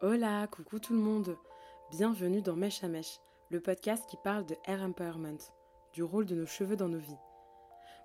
Hola, 0.00 0.46
coucou 0.46 0.78
tout 0.78 0.92
le 0.92 1.00
monde. 1.00 1.36
Bienvenue 1.90 2.40
dans 2.40 2.54
Mèche 2.54 2.84
à 2.84 2.88
Mèche, 2.88 3.18
le 3.50 3.58
podcast 3.58 4.04
qui 4.08 4.16
parle 4.22 4.46
de 4.46 4.54
hair 4.64 4.80
empowerment, 4.80 5.40
du 5.92 6.04
rôle 6.04 6.24
de 6.24 6.36
nos 6.36 6.46
cheveux 6.46 6.76
dans 6.76 6.86
nos 6.86 7.00
vies. 7.00 7.18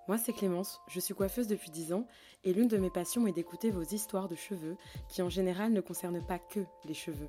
Moi, 0.08 0.18
c'est 0.18 0.32
Clémence, 0.32 0.80
je 0.88 0.98
suis 0.98 1.14
coiffeuse 1.14 1.46
depuis 1.46 1.70
10 1.70 1.92
ans 1.92 2.08
et 2.42 2.52
l'une 2.52 2.66
de 2.66 2.78
mes 2.78 2.90
passions 2.90 3.28
est 3.28 3.32
d'écouter 3.32 3.70
vos 3.70 3.84
histoires 3.84 4.26
de 4.26 4.34
cheveux 4.34 4.76
qui 5.08 5.22
en 5.22 5.28
général 5.28 5.72
ne 5.72 5.80
concernent 5.80 6.26
pas 6.26 6.40
que 6.40 6.66
les 6.84 6.94
cheveux. 6.94 7.28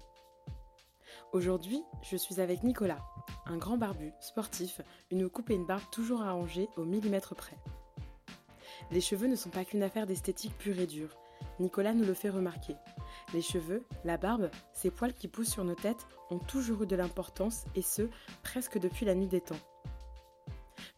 Aujourd'hui, 1.32 1.84
je 2.02 2.18
suis 2.18 2.42
avec 2.42 2.64
Nicolas, 2.64 3.06
un 3.46 3.58
grand 3.58 3.78
barbu, 3.78 4.14
sportif, 4.20 4.82
une 5.12 5.30
coupe 5.30 5.52
et 5.52 5.56
une 5.56 5.68
barbe 5.68 5.84
toujours 5.92 6.24
arrangées 6.24 6.70
au 6.76 6.86
millimètre 6.86 7.36
près. 7.36 7.58
Les 8.90 9.02
cheveux 9.02 9.28
ne 9.28 9.36
sont 9.36 9.52
pas 9.52 9.64
qu'une 9.64 9.84
affaire 9.84 10.08
d'esthétique 10.08 10.58
pure 10.58 10.80
et 10.80 10.88
dure. 10.88 11.16
Nicolas 11.60 11.94
nous 11.94 12.06
le 12.06 12.16
fait 12.16 12.32
remarquer. 12.32 12.76
Les 13.34 13.42
cheveux, 13.42 13.84
la 14.04 14.18
barbe, 14.18 14.50
ces 14.74 14.92
poils 14.92 15.14
qui 15.14 15.28
poussent 15.28 15.52
sur 15.52 15.64
nos 15.64 15.76
têtes 15.76 16.08
ont 16.30 16.40
toujours 16.40 16.84
eu 16.84 16.88
de 16.88 16.96
l'importance 16.96 17.66
et 17.76 17.82
ce, 17.82 18.04
presque 18.44 18.78
depuis 18.78 19.06
la 19.06 19.16
nuit 19.16 19.28
des 19.28 19.42
temps. 19.42 19.60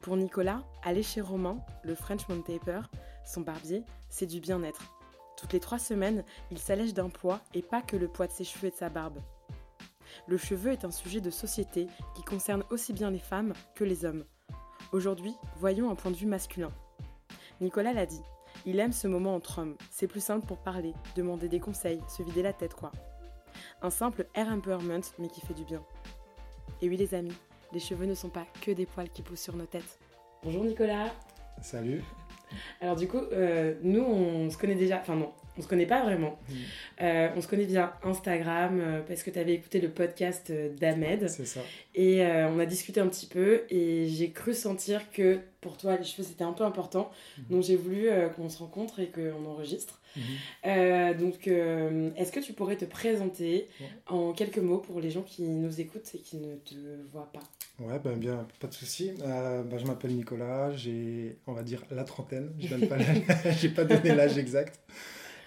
Pour 0.02 0.18
Nicolas, 0.18 0.64
aller 0.84 1.04
chez 1.04 1.22
Romain, 1.22 1.58
le 1.84 1.96
Frenchman 1.96 2.42
Taper, 2.42 2.82
son 3.26 3.42
barbier, 3.42 3.84
c'est 4.10 4.26
du 4.26 4.40
bien-être. 4.40 4.94
Toutes 5.38 5.54
les 5.54 5.60
trois 5.60 5.80
semaines, 5.80 6.24
il 6.52 6.58
s'allège 6.58 6.94
d'un 6.94 7.10
poids 7.10 7.42
et 7.54 7.62
pas 7.62 7.82
que 7.82 7.98
le 7.98 8.08
poids 8.08 8.28
de 8.28 8.32
ses 8.32 8.44
cheveux 8.44 8.68
et 8.68 8.72
de 8.72 8.76
sa 8.76 8.90
barbe. 8.90 9.20
Le 10.28 10.38
cheveu 10.38 10.72
est 10.72 10.86
un 10.86 10.92
sujet 10.92 11.22
de 11.22 11.30
société 11.30 11.88
qui 12.16 12.24
concerne 12.24 12.64
aussi 12.70 12.94
bien 12.94 13.12
les 13.12 13.20
femmes 13.20 13.54
que 13.76 13.84
les 13.84 14.06
hommes. 14.06 14.26
Aujourd'hui, 14.92 15.36
voyons 15.58 15.92
un 15.92 15.96
point 15.96 16.12
de 16.12 16.16
vue 16.18 16.26
masculin. 16.26 16.72
Nicolas 17.62 17.94
l'a 17.94 18.06
dit, 18.06 18.22
il 18.66 18.80
aime 18.80 18.92
ce 18.92 19.08
moment 19.08 19.36
entre 19.36 19.60
hommes. 19.60 19.76
C'est 19.92 20.08
plus 20.08 20.24
simple 20.24 20.46
pour 20.46 20.58
parler, 20.58 20.94
demander 21.16 21.48
des 21.48 21.60
conseils, 21.60 22.02
se 22.08 22.24
vider 22.24 22.42
la 22.42 22.54
tête 22.54 22.74
quoi. 22.74 22.92
Un 23.82 23.90
simple 23.90 24.28
air 24.36 24.48
empowerment 24.48 25.02
mais 25.20 25.28
qui 25.28 25.42
fait 25.42 25.54
du 25.54 25.64
bien. 25.64 25.84
Et 26.82 26.90
oui 26.90 26.98
les 26.98 27.14
amis, 27.16 27.36
les 27.74 27.80
cheveux 27.80 28.06
ne 28.06 28.14
sont 28.14 28.30
pas 28.30 28.46
que 28.62 28.72
des 28.72 28.86
poils 28.86 29.10
qui 29.10 29.22
poussent 29.22 29.42
sur 29.42 29.56
nos 29.56 29.66
têtes. 29.66 30.00
Bonjour 30.44 30.64
Nicolas. 30.64 31.14
Salut. 31.62 32.04
Alors 32.82 32.96
du 32.96 33.08
coup, 33.08 33.18
euh, 33.18 33.76
nous 33.82 34.04
on 34.04 34.50
se 34.50 34.58
connaît 34.58 34.76
déjà, 34.76 35.00
enfin 35.00 35.16
non, 35.16 35.34
on 35.58 35.62
se 35.62 35.68
connaît 35.68 35.86
pas 35.86 36.04
vraiment. 36.04 36.40
Mm. 36.50 36.54
Euh, 37.02 37.30
on 37.36 37.42
se 37.42 37.48
connaît 37.48 37.66
via 37.66 37.98
Instagram 38.04 38.80
euh, 38.80 39.02
parce 39.08 39.24
que 39.24 39.30
tu 39.32 39.40
avais 39.40 39.54
écouté 39.54 39.80
le 39.82 39.90
podcast 39.90 40.50
euh, 40.50 40.70
d'Ahmed 40.76 41.28
C'est 41.30 41.46
ça. 41.46 41.62
et 41.96 42.24
euh, 42.26 42.48
on 42.50 42.60
a 42.60 42.66
discuté 42.66 43.00
un 43.00 43.08
petit 43.08 43.26
peu 43.28 43.64
et 43.70 44.08
j'ai 44.10 44.32
cru 44.32 44.54
sentir 44.54 45.12
que 45.12 45.40
pour 45.62 45.78
toi 45.78 45.96
les 45.98 46.04
cheveux 46.06 46.24
c'était 46.24 46.44
un 46.44 46.54
peu 46.54 46.64
important. 46.64 47.12
Mhm. 47.38 47.44
Donc 47.50 47.64
j'ai 47.64 47.76
voulu 47.76 48.08
qu'on 48.36 48.50
se 48.50 48.60
rencontre 48.60 49.00
et 49.00 49.08
qu'on 49.08 49.46
enregistre. 49.46 50.00
Mhm. 50.16 50.24
Euh, 50.66 51.14
donc 51.14 51.48
est-ce 51.48 52.32
que 52.32 52.40
tu 52.40 52.54
pourrais 52.54 52.76
te 52.78 52.86
présenter 52.86 53.68
Ouais. 53.80 53.88
en 54.08 54.34
quelques 54.34 54.58
mots 54.58 54.78
pour 54.80 55.00
les 55.00 55.12
gens 55.12 55.22
qui 55.22 55.44
nous 55.44 55.80
écoutent 55.82 56.10
et 56.14 56.20
qui 56.20 56.38
ne 56.38 56.56
te 56.56 56.76
voient 57.12 57.32
pas? 57.32 57.42
Ouais, 57.80 58.00
ben 58.04 58.18
bien, 58.18 58.48
pas 58.60 58.68
de 58.68 58.74
souci. 58.74 59.12
Ben, 59.20 59.78
je 59.78 59.86
m'appelle 59.86 60.12
Nicolas, 60.16 60.72
j'ai, 60.76 61.38
on 61.46 61.54
va 61.54 61.62
dire, 61.62 61.84
la 61.92 62.04
trentaine. 62.04 62.52
Je 62.60 62.76
pas 62.76 62.98
j'ai 63.60 63.70
pas 63.70 63.84
donné 63.84 64.16
l'âge 64.16 64.38
exact. 64.38 64.80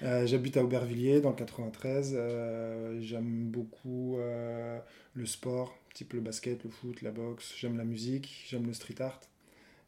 Euh, 0.02 0.26
J'habite 0.26 0.56
à 0.56 0.64
Aubervilliers, 0.64 1.20
dans 1.20 1.30
le 1.30 1.36
93. 1.36 2.14
Euh, 2.16 2.98
J'aime 3.00 3.44
beaucoup 3.50 4.16
euh, 4.18 4.78
le 5.14 5.26
sport, 5.26 5.76
type 5.94 6.12
le 6.14 6.20
basket, 6.20 6.64
le 6.64 6.70
foot, 6.70 7.02
la 7.02 7.10
boxe. 7.10 7.52
J'aime 7.58 7.76
la 7.76 7.84
musique, 7.84 8.44
j'aime 8.48 8.66
le 8.66 8.72
street 8.72 9.00
art. 9.00 9.20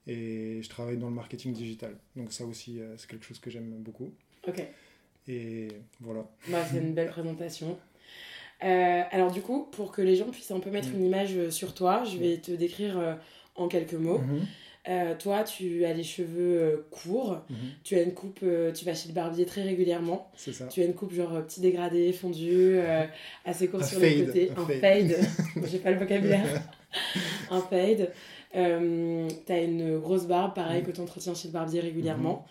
Et 0.06 0.60
je 0.62 0.68
travaille 0.68 0.96
dans 0.96 1.08
le 1.08 1.14
marketing 1.14 1.52
digital. 1.52 1.96
Donc 2.16 2.33
ça 2.33 2.44
aussi, 2.44 2.80
c'est 2.96 3.08
quelque 3.08 3.24
chose 3.24 3.38
que 3.38 3.50
j'aime 3.50 3.70
beaucoup. 3.78 4.12
Ok, 4.48 4.60
Et 5.28 5.68
voilà. 6.00 6.27
bah, 6.48 6.58
c'est 6.68 6.78
une 6.78 6.92
belle 6.92 7.08
présentation. 7.10 7.78
Alors 8.60 9.30
du 9.30 9.40
coup, 9.42 9.68
pour 9.70 9.92
que 9.92 10.02
les 10.02 10.16
gens 10.16 10.28
puissent 10.30 10.50
un 10.50 10.58
peu 10.60 10.70
mettre 10.70 10.88
Mm. 10.88 10.94
une 10.96 11.05
image 11.06 11.50
sur 11.50 11.72
toi, 11.72 12.02
je 12.05 12.18
vais 12.18 12.38
te 12.38 12.50
décrire 12.50 13.16
en 13.55 13.68
quelques 13.68 13.94
mots. 13.94 14.18
Mhm, 14.18 14.46
Euh, 14.88 15.14
toi, 15.16 15.44
tu 15.44 15.84
as 15.84 15.92
les 15.92 16.02
cheveux 16.02 16.61
euh, 16.61 16.86
courts, 16.90 17.40
mhm. 17.48 17.57
tu 17.84 17.95
as 17.96 18.02
une 18.02 18.14
coupe, 18.14 18.40
euh, 18.42 18.73
tu 18.73 18.84
vas 18.84 18.95
chez 18.95 19.08
le 19.08 19.14
barbier 19.14 19.46
très 19.46 19.62
régulièrement. 19.62 20.29
C'est 20.36 20.52
ça. 20.52 20.67
Tu 20.67 20.83
as 20.83 20.86
une 20.86 20.95
coupe 20.95 21.12
genre 21.12 21.40
petit 21.46 21.61
dégradé, 21.61 22.12
fondu, 22.12 22.79
assez 23.45 23.68
court 23.68 23.80
Un 23.83 23.86
sur 23.86 24.01
les 24.01 24.24
côtés. 24.24 24.51
un 24.57 24.62
Un 24.62 24.67
fade. 24.67 24.80
fade. 24.80 25.64
J'ai 25.70 25.79
pas 25.79 25.92
le 25.92 25.98
vocabulaire. 25.98 26.62
un 27.51 27.61
fade. 27.61 28.11
Tu 28.52 28.58
as 29.52 29.61
une 29.61 29.98
grosse 29.98 30.27
barbe, 30.27 30.55
pareil, 30.55 30.80
Mhm. 30.80 30.86
que 30.89 30.92
tu 30.92 31.01
entretiens 31.01 31.34
chez 31.34 31.48
le 31.48 31.52
barbier 31.52 31.80
régulièrement. 31.80 32.45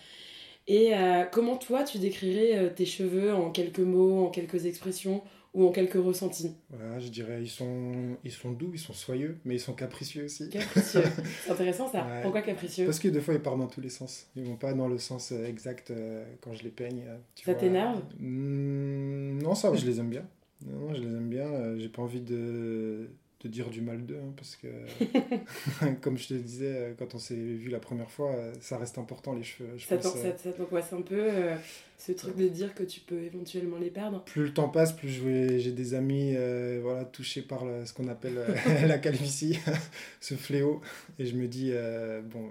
Et 0.67 0.95
euh, 0.95 1.23
comment 1.29 1.57
toi, 1.57 1.83
tu 1.83 1.97
décrirais 1.97 2.71
tes 2.73 2.85
cheveux 2.85 3.33
en 3.33 3.49
quelques 3.51 3.79
mots, 3.79 4.25
en 4.25 4.29
quelques 4.29 4.67
expressions 4.67 5.21
ou 5.53 5.67
en 5.67 5.71
quelques 5.71 5.93
ressentis 6.01 6.55
Voilà, 6.69 6.99
je 6.99 7.09
dirais, 7.09 7.41
ils 7.41 7.49
sont, 7.49 8.15
ils 8.23 8.31
sont 8.31 8.51
doux, 8.51 8.71
ils 8.73 8.79
sont 8.79 8.93
soyeux, 8.93 9.37
mais 9.43 9.55
ils 9.55 9.59
sont 9.59 9.73
capricieux 9.73 10.25
aussi. 10.25 10.49
Capricieux. 10.49 11.03
C'est 11.43 11.51
intéressant 11.51 11.87
ça. 11.89 12.05
Ouais. 12.05 12.21
Pourquoi 12.21 12.41
capricieux? 12.41 12.85
Parce 12.85 12.99
que 12.99 13.09
des 13.09 13.19
fois, 13.21 13.33
ils 13.33 13.41
partent 13.41 13.59
dans 13.59 13.67
tous 13.67 13.81
les 13.81 13.89
sens. 13.89 14.27
Ils 14.35 14.45
vont 14.45 14.55
pas 14.55 14.73
dans 14.73 14.87
le 14.87 14.97
sens 14.97 15.31
euh, 15.31 15.45
exact 15.45 15.91
euh, 15.91 16.23
quand 16.41 16.53
je 16.53 16.63
les 16.63 16.69
peigne. 16.69 17.03
euh, 17.07 17.17
tu 17.35 17.45
Ça 17.45 17.53
t'énerve? 17.55 18.01
Hmm, 18.19 19.39
Non, 19.41 19.53
ça 19.55 19.73
je 19.75 19.85
les 19.85 19.99
aime 19.99 20.09
bien. 20.09 20.25
Non, 20.65 20.93
je 20.93 21.01
les 21.01 21.07
aime 21.07 21.29
bien. 21.29 21.77
J'ai 21.77 21.89
pas 21.89 22.01
envie 22.01 22.21
de, 22.21 23.09
de 23.43 23.47
dire 23.47 23.69
du 23.69 23.81
mal 23.81 24.05
d'eux, 24.05 24.19
hein, 24.21 24.33
parce 24.35 24.55
que, 24.55 24.67
comme 26.01 26.17
je 26.17 26.27
te 26.29 26.33
disais, 26.33 26.65
euh, 26.75 26.93
quand 26.97 27.15
on 27.15 27.19
s'est 27.19 27.35
vu 27.35 27.69
la 27.69 27.79
première 27.79 28.09
fois, 28.09 28.31
euh, 28.31 28.53
ça 28.61 28.77
reste 28.77 28.97
important, 28.97 29.33
les 29.33 29.43
cheveux. 29.43 29.69
Je 29.77 29.85
Ça 29.85 29.97
pense, 29.97 30.13
t'en- 30.13 30.19
euh, 30.19 30.31
ça- 30.31 30.37
ça 30.37 30.51
t'angoisse 30.53 30.93
un 30.93 31.01
peu 31.01 31.15
euh, 31.19 31.55
ce 31.97 32.11
truc 32.11 32.35
de 32.35 32.47
dire 32.47 32.73
que 32.75 32.83
tu 32.83 32.99
peux 32.99 33.21
éventuellement 33.21 33.77
les 33.77 33.89
perdre? 33.89 34.23
Plus 34.25 34.43
le 34.43 34.53
temps 34.53 34.69
passe, 34.69 34.91
plus 34.93 35.09
j'ai 35.09 35.71
des 35.71 35.93
amis 35.93 36.33
euh, 36.35 36.79
voilà, 36.81 37.05
touchés 37.05 37.41
par 37.41 37.65
le- 37.65 37.85
ce 37.85 37.93
qu'on 37.93 38.07
appelle 38.07 38.37
euh, 38.37 38.53
la 38.87 38.97
calvitie, 38.97 39.57
ce 40.21 40.35
fléau. 40.35 40.81
Et 41.19 41.25
je 41.25 41.35
me 41.35 41.47
dis, 41.47 41.69
euh, 41.73 42.21
bon, 42.21 42.47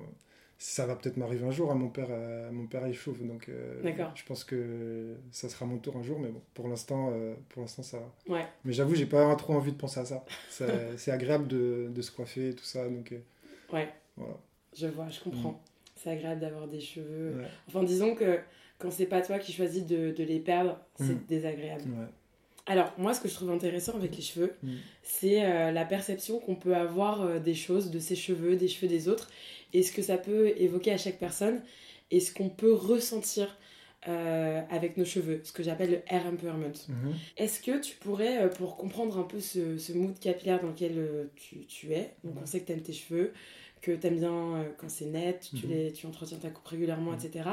ça 0.62 0.84
va 0.84 0.94
peut-être 0.94 1.16
m'arriver 1.16 1.46
un 1.46 1.50
jour. 1.50 1.72
hein, 1.72 1.74
mon, 1.74 1.88
père, 1.88 2.08
euh, 2.10 2.50
mon 2.52 2.66
père 2.66 2.84
est 2.84 2.92
chauve, 2.92 3.26
donc 3.26 3.48
euh, 3.48 3.82
D'accord. 3.82 4.12
je 4.14 4.22
pense 4.24 4.44
que 4.44 5.16
ça 5.32 5.48
sera 5.48 5.64
mon 5.64 5.78
tour 5.78 5.96
un 5.96 6.02
jour. 6.02 6.20
Mais 6.20 6.28
bon, 6.28 6.42
pour 6.52 6.68
l'instant, 6.68 7.10
euh, 7.14 7.34
pour 7.48 7.62
l'instant 7.62 7.82
ça 7.82 7.98
va. 7.98 8.34
Ouais. 8.34 8.46
Mais 8.66 8.74
j'avoue, 8.74 8.94
j'ai 8.94 9.06
pas 9.06 9.34
trop 9.36 9.54
envie 9.54 9.72
de 9.72 9.78
penser 9.78 10.00
à 10.00 10.04
ça. 10.04 10.22
Ça- 10.50 10.66
C'est 10.98 11.10
agréable 11.12 11.48
de, 11.48 11.88
de 11.90 12.02
se 12.02 12.12
coiffer, 12.12 12.54
tout 12.54 12.64
ça. 12.64 12.86
Donc 12.88 13.10
euh, 13.12 13.18
Ouais, 13.72 13.88
voilà. 14.18 14.34
je 14.76 14.86
vois, 14.86 15.08
je 15.08 15.20
comprends. 15.20 15.62
C'est 15.96 16.10
agréable 16.10 16.40
d'avoir 16.42 16.68
des 16.68 16.80
cheveux. 16.80 17.36
Ouais. 17.38 17.46
Enfin, 17.68 17.82
disons 17.82 18.14
que 18.14 18.38
quand 18.78 18.90
c'est 18.90 19.06
pas 19.06 19.22
toi 19.22 19.38
qui 19.38 19.52
choisis 19.52 19.86
de, 19.86 20.10
de 20.12 20.24
les 20.24 20.40
perdre, 20.40 20.78
c'est 20.96 21.14
Mm. 21.14 21.24
désagréable. 21.26 21.84
Ouais. 21.84 22.06
Alors, 22.66 22.92
moi, 22.98 23.14
ce 23.14 23.20
que 23.20 23.28
je 23.28 23.34
trouve 23.34 23.50
intéressant 23.50 23.94
avec 23.94 24.14
les 24.16 24.22
cheveux, 24.22 24.54
Mm. 24.62 24.68
c'est 25.02 25.44
euh, 25.44 25.72
la 25.72 25.84
perception 25.84 26.38
qu'on 26.38 26.54
peut 26.56 26.76
avoir 26.76 27.22
euh, 27.22 27.38
des 27.38 27.54
choses, 27.54 27.90
de 27.90 27.98
ses 27.98 28.14
cheveux, 28.16 28.56
des 28.56 28.68
cheveux 28.68 28.88
des 28.88 29.08
autres, 29.08 29.28
et 29.72 29.82
ce 29.82 29.92
que 29.92 30.02
ça 30.02 30.18
peut 30.18 30.48
évoquer 30.56 30.92
à 30.92 30.98
chaque 30.98 31.18
personne, 31.18 31.62
et 32.10 32.20
ce 32.20 32.32
qu'on 32.34 32.48
peut 32.48 32.72
ressentir 32.72 33.56
euh, 34.08 34.62
avec 34.70 34.96
nos 34.96 35.04
cheveux, 35.04 35.40
ce 35.44 35.52
que 35.52 35.62
j'appelle 35.62 35.90
le 35.90 36.00
hair 36.08 36.24
empowerment. 36.26 36.72
Mhm. 36.88 37.14
Est-ce 37.36 37.60
que 37.60 37.78
tu 37.80 37.96
pourrais, 37.96 38.48
pour 38.50 38.76
comprendre 38.76 39.18
un 39.18 39.24
peu 39.24 39.40
ce, 39.40 39.76
ce 39.78 39.92
mood 39.92 40.18
capillaire 40.18 40.60
dans 40.60 40.68
lequel 40.68 41.28
tu, 41.36 41.66
tu 41.66 41.92
es, 41.92 42.14
donc 42.24 42.34
on 42.42 42.46
sait 42.46 42.60
que 42.60 42.66
tu 42.66 42.72
aimes 42.72 42.80
tes 42.82 42.92
cheveux, 42.94 43.32
que 43.82 43.92
tu 43.92 44.06
aimes 44.06 44.18
bien 44.18 44.64
quand 44.78 44.88
c'est 44.88 45.04
net, 45.06 45.50
tu, 45.54 45.66
Mhm. 45.66 45.72
les, 45.72 45.92
tu 45.92 46.06
entretiens 46.06 46.38
ta 46.38 46.48
coupe 46.50 46.66
régulièrement, 46.66 47.12
etc. 47.14 47.44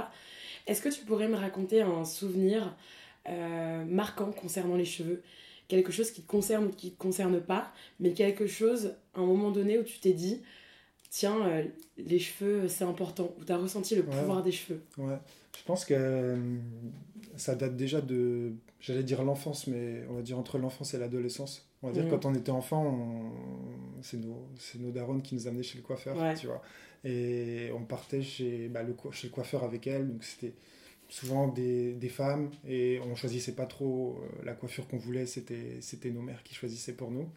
Est-ce 0.67 0.81
que 0.81 0.89
tu 0.89 1.01
pourrais 1.05 1.27
me 1.27 1.35
raconter 1.35 1.81
un 1.81 2.05
souvenir 2.05 2.75
euh, 3.29 3.83
marquant 3.85 4.31
concernant 4.31 4.75
les 4.75 4.85
cheveux 4.85 5.21
Quelque 5.67 5.91
chose 5.91 6.11
qui 6.11 6.21
te 6.21 6.27
concerne 6.27 6.67
ou 6.67 6.69
qui 6.69 6.91
te 6.91 6.97
concerne 6.97 7.41
pas, 7.41 7.73
mais 7.99 8.13
quelque 8.13 8.47
chose, 8.47 8.93
à 9.13 9.19
un 9.19 9.25
moment 9.25 9.51
donné, 9.51 9.77
où 9.77 9.83
tu 9.83 9.99
t'es 9.99 10.13
dit, 10.13 10.41
tiens, 11.09 11.45
euh, 11.45 11.63
les 11.97 12.19
cheveux, 12.19 12.69
c'est 12.69 12.85
important, 12.85 13.33
où 13.37 13.43
tu 13.43 13.51
as 13.51 13.57
ressenti 13.57 13.93
le 13.95 14.03
Ouais. 14.03 14.17
pouvoir 14.17 14.43
des 14.43 14.53
cheveux. 14.53 14.79
Ouais, 14.97 15.17
je 15.57 15.63
pense 15.65 15.83
que 15.83 15.93
euh, 15.93 16.37
ça 17.35 17.55
date 17.55 17.75
déjà 17.75 17.99
de, 17.99 18.53
j'allais 18.79 19.03
dire 19.03 19.23
l'enfance, 19.25 19.67
mais 19.67 20.03
on 20.09 20.13
va 20.13 20.21
dire 20.21 20.39
entre 20.39 20.57
l'enfance 20.57 20.93
et 20.93 20.97
l'adolescence. 20.99 21.67
On 21.83 21.87
va 21.87 21.93
dire 21.93 22.05
Mhm. 22.05 22.11
quand 22.11 22.25
on 22.25 22.33
était 22.33 22.51
enfant, 22.51 22.85
on- 22.85 24.01
c'est 24.01 24.17
nos, 24.17 24.47
nos 24.79 24.91
darons 24.91 25.19
qui 25.19 25.35
nous 25.35 25.47
amenaient 25.49 25.63
chez 25.63 25.77
le 25.77 25.83
coiffeur, 25.83 26.17
Ouais. 26.17 26.33
tu 26.35 26.47
vois. 26.47 26.61
Et 27.03 27.71
on 27.75 27.83
partait 27.83 28.21
chez, 28.21 28.69
bah, 28.69 28.83
le, 28.83 28.95
chez 29.11 29.27
le 29.27 29.33
coiffeur 29.33 29.65
avec 29.65 29.85
elle, 29.85 30.07
donc 30.13 30.23
c'était 30.23 30.53
souvent 31.09 31.47
des, 31.47 31.93
des 31.93 32.09
femmes, 32.09 32.49
et 32.67 32.99
on 33.05 33.15
choisissait 33.15 33.53
pas 33.55 33.65
trop 33.65 34.19
euh, 34.21 34.45
la 34.45 34.53
coiffure 34.53 34.87
qu'on 34.87 34.97
voulait, 34.97 35.25
c'était, 35.25 35.77
c'était 35.81 36.11
nos 36.11 36.21
mères 36.21 36.43
qui 36.43 36.53
choisissaient 36.55 36.93
pour 36.93 37.11
nous. 37.11 37.27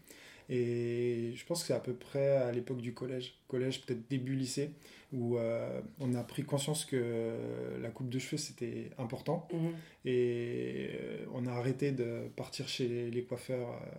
Et 0.52 1.32
je 1.36 1.44
pense 1.46 1.60
que 1.62 1.68
c'est 1.68 1.74
à 1.74 1.78
peu 1.80 1.92
près 1.92 2.30
à 2.38 2.50
l'époque 2.50 2.80
du 2.80 2.92
collège, 2.92 3.34
collège 3.46 3.82
peut-être 3.82 4.08
début 4.10 4.34
lycée, 4.34 4.70
où 5.12 5.38
euh, 5.38 5.80
on 6.00 6.14
a 6.14 6.24
pris 6.24 6.42
conscience 6.42 6.84
que 6.84 7.34
la 7.80 7.88
coupe 7.90 8.08
de 8.08 8.18
cheveux 8.18 8.36
c'était 8.36 8.90
important 8.98 9.46
Mhm. 9.52 9.70
et 10.06 10.90
euh, 11.00 11.24
on 11.34 11.46
a 11.46 11.52
arrêté 11.52 11.92
de 11.92 12.28
partir 12.36 12.68
chez 12.68 12.88
les, 12.88 13.10
les 13.10 13.22
coiffeurs 13.22 13.68
euh, 13.70 13.96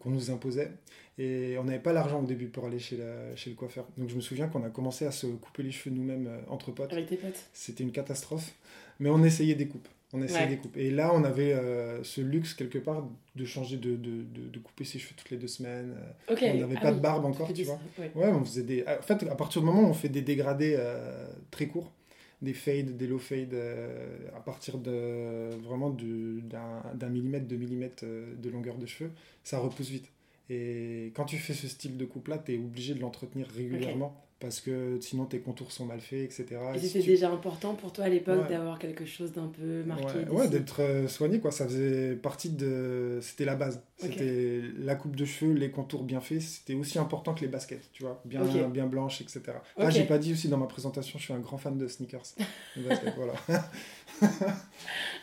qu'on 0.00 0.10
nous 0.10 0.30
imposait 0.30 0.70
et 1.18 1.56
on 1.58 1.64
n'avait 1.64 1.78
pas 1.78 1.92
l'argent 1.92 2.22
au 2.22 2.26
début 2.26 2.48
pour 2.48 2.66
aller 2.66 2.78
chez, 2.78 2.96
la- 2.96 3.34
chez 3.36 3.50
le 3.50 3.56
coiffeur. 3.56 3.86
Donc 3.96 4.08
je 4.10 4.16
me 4.16 4.20
souviens 4.20 4.48
qu'on 4.48 4.64
a 4.64 4.70
commencé 4.70 5.06
à 5.06 5.10
se 5.10 5.26
couper 5.26 5.62
les 5.62 5.70
cheveux 5.70 5.94
nous-mêmes 5.94 6.26
euh, 6.26 6.40
entre 6.48 6.72
potes. 6.72 6.92
Avec 6.92 7.06
tes 7.06 7.16
potes 7.16 7.48
C'était 7.52 7.84
une 7.84 7.92
catastrophe, 7.92 8.54
mais 9.00 9.08
on 9.08 9.22
essayait 9.24 9.54
des 9.54 9.66
coupes. 9.66 9.88
On 10.12 10.22
essaie 10.22 10.46
des 10.46 10.56
coupes. 10.56 10.76
Et 10.76 10.90
là, 10.90 11.10
on 11.14 11.24
avait 11.24 11.52
euh, 11.52 12.02
ce 12.04 12.20
luxe 12.20 12.54
quelque 12.54 12.78
part 12.78 13.08
de 13.34 13.44
changer 13.44 13.76
de, 13.76 13.96
de, 13.96 14.22
de, 14.22 14.58
couper 14.60 14.84
ses 14.84 14.98
cheveux 15.00 15.14
toutes 15.16 15.30
les 15.30 15.36
deux 15.36 15.48
semaines. 15.48 15.96
On 16.28 16.34
n'avait 16.34 16.76
ah 16.76 16.80
pas 16.80 16.92
de 16.92 17.00
barbe 17.00 17.24
encore, 17.24 17.52
tu 17.52 17.64
vois. 17.64 17.80
Ouais. 17.98 18.28
on 18.28 18.44
faisait 18.44 18.62
des. 18.62 18.84
En 18.86 19.02
fait, 19.02 19.24
à 19.28 19.34
partir 19.34 19.62
du 19.62 19.66
moment 19.66 19.82
où 19.82 19.90
on 19.90 19.94
fait 19.94 20.08
des 20.08 20.22
dégradés 20.22 20.76
euh, 20.78 21.26
très 21.50 21.66
courts, 21.66 21.92
des 22.42 22.52
fades, 22.52 22.96
des 22.96 23.06
low 23.06 23.18
fades, 23.18 23.54
euh, 23.54 24.28
à 24.36 24.40
partir 24.40 24.78
de 24.78 25.50
vraiment 25.64 25.90
d'un 25.90 27.08
millimètre, 27.08 27.46
deux 27.46 27.56
millimètres 27.56 28.04
de 28.04 28.50
longueur 28.50 28.76
de 28.76 28.86
cheveux, 28.86 29.10
ça 29.42 29.58
repousse 29.58 29.88
vite. 29.88 30.10
Et 30.48 31.12
quand 31.14 31.24
tu 31.24 31.38
fais 31.38 31.54
ce 31.54 31.66
style 31.66 31.96
de 31.96 32.04
coupe-là, 32.04 32.38
tu 32.38 32.54
es 32.54 32.58
obligé 32.58 32.94
de 32.94 33.00
l'entretenir 33.00 33.48
régulièrement 33.48 34.22
parce 34.38 34.60
que 34.60 34.98
sinon 35.00 35.24
tes 35.24 35.40
contours 35.40 35.72
sont 35.72 35.86
mal 35.86 36.00
faits, 36.00 36.24
etc. 36.24 36.60
Et 36.74 36.78
c'était 36.78 37.02
déjà 37.02 37.30
important 37.30 37.74
pour 37.74 37.92
toi 37.92 38.04
à 38.04 38.08
l'époque 38.08 38.48
d'avoir 38.48 38.78
quelque 38.78 39.06
chose 39.06 39.32
d'un 39.32 39.46
peu 39.46 39.82
marqué 39.84 40.28
Ouais, 40.30 40.48
d'être 40.48 40.82
euh, 40.82 41.08
soigné, 41.08 41.40
quoi. 41.40 41.50
Ça 41.50 41.66
faisait 41.66 42.14
partie 42.16 42.50
de... 42.50 43.18
C'était 43.22 43.46
la 43.46 43.54
base. 43.54 43.82
C'était 43.96 44.60
la 44.78 44.94
coupe 44.94 45.16
de 45.16 45.24
cheveux, 45.24 45.54
les 45.54 45.70
contours 45.70 46.04
bien 46.04 46.20
faits. 46.20 46.42
C'était 46.42 46.74
aussi 46.74 46.98
important 46.98 47.32
que 47.32 47.40
les 47.40 47.48
baskets, 47.48 47.88
tu 47.92 48.02
vois. 48.02 48.20
Bien, 48.26 48.42
bien 48.68 48.86
blanches, 48.86 49.22
etc. 49.22 49.42
Ah, 49.78 49.88
j'ai 49.88 50.04
pas 50.04 50.18
dit 50.18 50.32
aussi 50.32 50.48
dans 50.48 50.58
ma 50.58 50.66
présentation, 50.66 51.18
je 51.18 51.24
suis 51.24 51.32
un 51.32 51.38
grand 51.38 51.56
fan 51.56 51.78
de 51.78 51.88
sneakers. 51.88 52.34
voilà. 53.16 53.34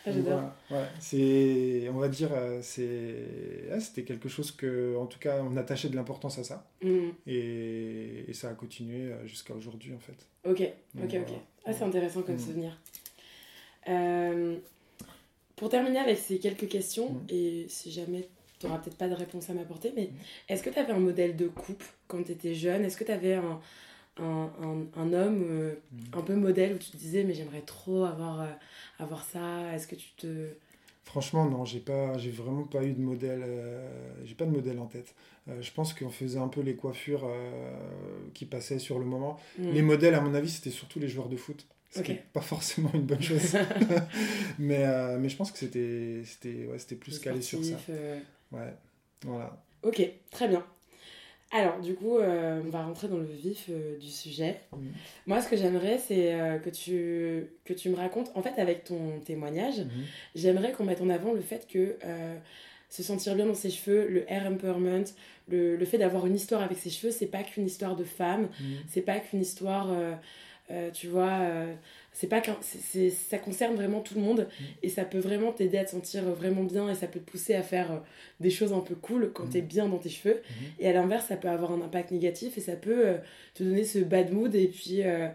Ah, 0.06 0.12
j'adore. 0.12 0.42
c'est, 1.00 1.88
on 1.92 1.98
va 1.98 2.08
dire, 2.08 2.30
euh, 2.32 2.58
c'est, 2.62 3.80
c'était 3.80 4.04
quelque 4.04 4.28
chose 4.28 4.50
que, 4.52 4.96
en 4.96 5.06
tout 5.06 5.18
cas, 5.18 5.42
on 5.42 5.56
attachait 5.56 5.88
de 5.88 5.96
l'importance 5.96 6.38
à 6.38 6.44
ça. 6.44 6.68
Mm. 6.82 7.08
Et, 7.26 8.24
et, 8.28 8.32
ça 8.34 8.50
a 8.50 8.54
continué 8.54 9.03
euh, 9.12 9.26
jusqu'à 9.26 9.54
aujourd'hui, 9.54 9.94
en 9.94 9.98
fait. 9.98 10.26
Ok, 10.44 10.62
ok, 11.02 11.14
ok. 11.14 11.34
Ah, 11.64 11.72
c'est 11.72 11.84
intéressant 11.84 12.22
comme 12.22 12.36
mm. 12.36 12.40
souvenir. 12.40 12.78
Euh, 13.88 14.56
pour 15.56 15.68
terminer 15.68 15.98
avec 15.98 16.18
ces 16.18 16.38
quelques 16.38 16.68
questions, 16.68 17.10
mm. 17.10 17.26
et 17.30 17.66
si 17.68 17.90
jamais 17.90 18.28
tu 18.58 18.66
n'auras 18.66 18.78
peut-être 18.78 18.96
pas 18.96 19.08
de 19.08 19.14
réponse 19.14 19.50
à 19.50 19.54
m'apporter, 19.54 19.92
mais 19.96 20.10
est-ce 20.48 20.62
que 20.62 20.70
tu 20.70 20.78
avais 20.78 20.92
un 20.92 20.98
modèle 20.98 21.36
de 21.36 21.48
coupe 21.48 21.84
quand 22.06 22.22
tu 22.22 22.32
étais 22.32 22.54
jeune? 22.54 22.84
Est-ce 22.84 22.96
que 22.96 23.04
tu 23.04 23.12
avais 23.12 23.34
un, 23.34 23.60
un, 24.18 24.50
un, 24.96 25.12
homme 25.12 25.44
euh, 25.44 25.74
mm. 25.92 26.18
un 26.18 26.22
peu 26.22 26.34
modèle 26.34 26.74
où 26.74 26.78
tu 26.78 26.90
te 26.90 26.96
disais 26.96 27.24
mais 27.24 27.34
j'aimerais 27.34 27.62
trop 27.62 28.04
avoir, 28.04 28.42
euh, 28.42 28.52
avoir 28.98 29.24
ça? 29.24 29.72
Est-ce 29.74 29.86
que 29.86 29.96
tu 29.96 30.10
te... 30.16 30.48
Franchement 31.04 31.44
non, 31.46 31.64
j'ai 31.64 31.80
pas 31.80 32.16
j'ai 32.18 32.30
vraiment 32.30 32.64
pas 32.64 32.82
eu 32.82 32.92
de 32.92 33.00
modèle 33.00 33.42
euh, 33.44 33.88
j'ai 34.24 34.34
pas 34.34 34.46
de 34.46 34.50
modèle 34.50 34.78
en 34.78 34.86
tête. 34.86 35.14
je 35.60 35.70
pense 35.70 35.92
qu'on 35.92 36.10
faisait 36.10 36.38
un 36.38 36.48
peu 36.48 36.62
les 36.62 36.76
coiffures 36.76 37.28
qui 38.32 38.46
passaient 38.46 38.78
sur 38.78 38.98
le 38.98 39.04
moment. 39.04 39.38
Mm. 39.58 39.70
Les 39.70 39.82
modèles 39.82 40.14
à 40.14 40.20
mon 40.20 40.34
avis, 40.34 40.50
c'était 40.50 40.70
surtout 40.70 40.98
les 40.98 41.08
joueurs 41.08 41.28
de 41.28 41.36
foot. 41.36 41.66
Ce 41.90 42.00
qui 42.00 42.14
pas 42.32 42.40
forcément 42.40 42.90
une 42.94 43.06
bonne 43.06 43.22
chose. 43.22 43.56
mais, 44.58 44.84
mais 45.18 45.28
je 45.28 45.36
pense 45.36 45.52
que 45.52 45.58
c'était 45.58 46.22
c'était 46.24 46.66
ouais, 46.66 46.78
c'était 46.78 46.96
plus 46.96 47.18
calé 47.18 47.40
sur 47.42 47.62
ça. 47.64 47.76
Ouais. 48.50 48.74
Voilà. 49.24 49.62
OK, 49.82 50.02
très 50.30 50.48
bien. 50.48 50.64
Alors, 51.54 51.78
du 51.78 51.94
coup, 51.94 52.18
euh, 52.18 52.60
on 52.66 52.68
va 52.70 52.82
rentrer 52.82 53.06
dans 53.06 53.16
le 53.16 53.24
vif 53.24 53.66
euh, 53.70 53.96
du 53.98 54.08
sujet. 54.08 54.60
Mm. 54.72 54.88
Moi, 55.26 55.40
ce 55.40 55.48
que 55.48 55.56
j'aimerais, 55.56 55.98
c'est 55.98 56.34
euh, 56.34 56.58
que, 56.58 56.68
tu, 56.68 57.46
que 57.64 57.72
tu 57.72 57.90
me 57.90 57.94
racontes, 57.94 58.32
en 58.34 58.42
fait, 58.42 58.60
avec 58.60 58.82
ton 58.82 59.20
témoignage, 59.24 59.78
mm-hmm. 59.78 60.04
j'aimerais 60.34 60.72
qu'on 60.72 60.82
mette 60.82 61.00
en 61.00 61.08
avant 61.08 61.32
le 61.32 61.40
fait 61.40 61.68
que 61.72 61.96
se 62.90 63.02
sentir 63.04 63.36
bien 63.36 63.46
dans 63.46 63.54
ses 63.54 63.70
cheveux, 63.70 64.08
le 64.08 64.30
hair 64.30 64.46
empowerment, 64.46 65.04
le, 65.48 65.76
le 65.76 65.84
fait 65.84 65.98
d'avoir 65.98 66.26
une 66.26 66.34
histoire 66.34 66.60
avec 66.60 66.76
ses 66.78 66.90
cheveux, 66.90 67.12
c'est 67.12 67.26
pas 67.26 67.44
qu'une 67.44 67.66
histoire 67.66 67.94
de 67.94 68.04
femme, 68.04 68.48
mm. 68.58 68.64
c'est 68.88 69.02
pas 69.02 69.20
qu'une 69.20 69.40
histoire, 69.40 69.94
tu 70.92 71.06
vois, 71.06 71.38
c'est 72.14 72.28
pas 72.28 72.40
c'est, 72.62 73.10
ça 73.10 73.38
concerne 73.38 73.74
vraiment 73.74 74.00
tout 74.00 74.14
le 74.14 74.20
monde 74.20 74.46
mm. 74.48 74.64
et 74.84 74.88
ça 74.88 75.04
peut 75.04 75.18
vraiment 75.18 75.52
t'aider 75.52 75.78
à 75.78 75.84
te 75.84 75.90
sentir 75.90 76.22
vraiment 76.30 76.62
bien 76.62 76.88
et 76.88 76.94
ça 76.94 77.08
peut 77.08 77.18
te 77.18 77.28
pousser 77.28 77.54
à 77.54 77.62
faire 77.62 77.92
euh, 77.92 77.98
des 78.40 78.50
choses 78.50 78.72
un 78.72 78.80
peu 78.80 78.94
cool 78.94 79.32
quand 79.34 79.44
tu 79.44 79.50
t'es 79.50 79.62
mm. 79.62 79.66
bien 79.66 79.88
dans 79.88 79.98
tes 79.98 80.08
cheveux. 80.08 80.36
Mm-hmm. 80.36 80.80
et 80.82 80.88
à 80.88 80.92
l'inverse 80.92 81.26
ça 81.26 81.36
peut 81.36 81.48
avoir 81.48 81.72
un 81.72 81.82
impact 81.82 82.12
négatif 82.12 82.56
et 82.56 82.60
ça 82.60 82.76
peut 82.76 83.08
euh, 83.08 83.18
te 83.54 83.64
donner 83.64 83.84
ce 83.84 83.98
bad 83.98 84.32
mood 84.32 84.54
et 84.54 84.68
puis 84.68 85.02
euh, 85.02 85.28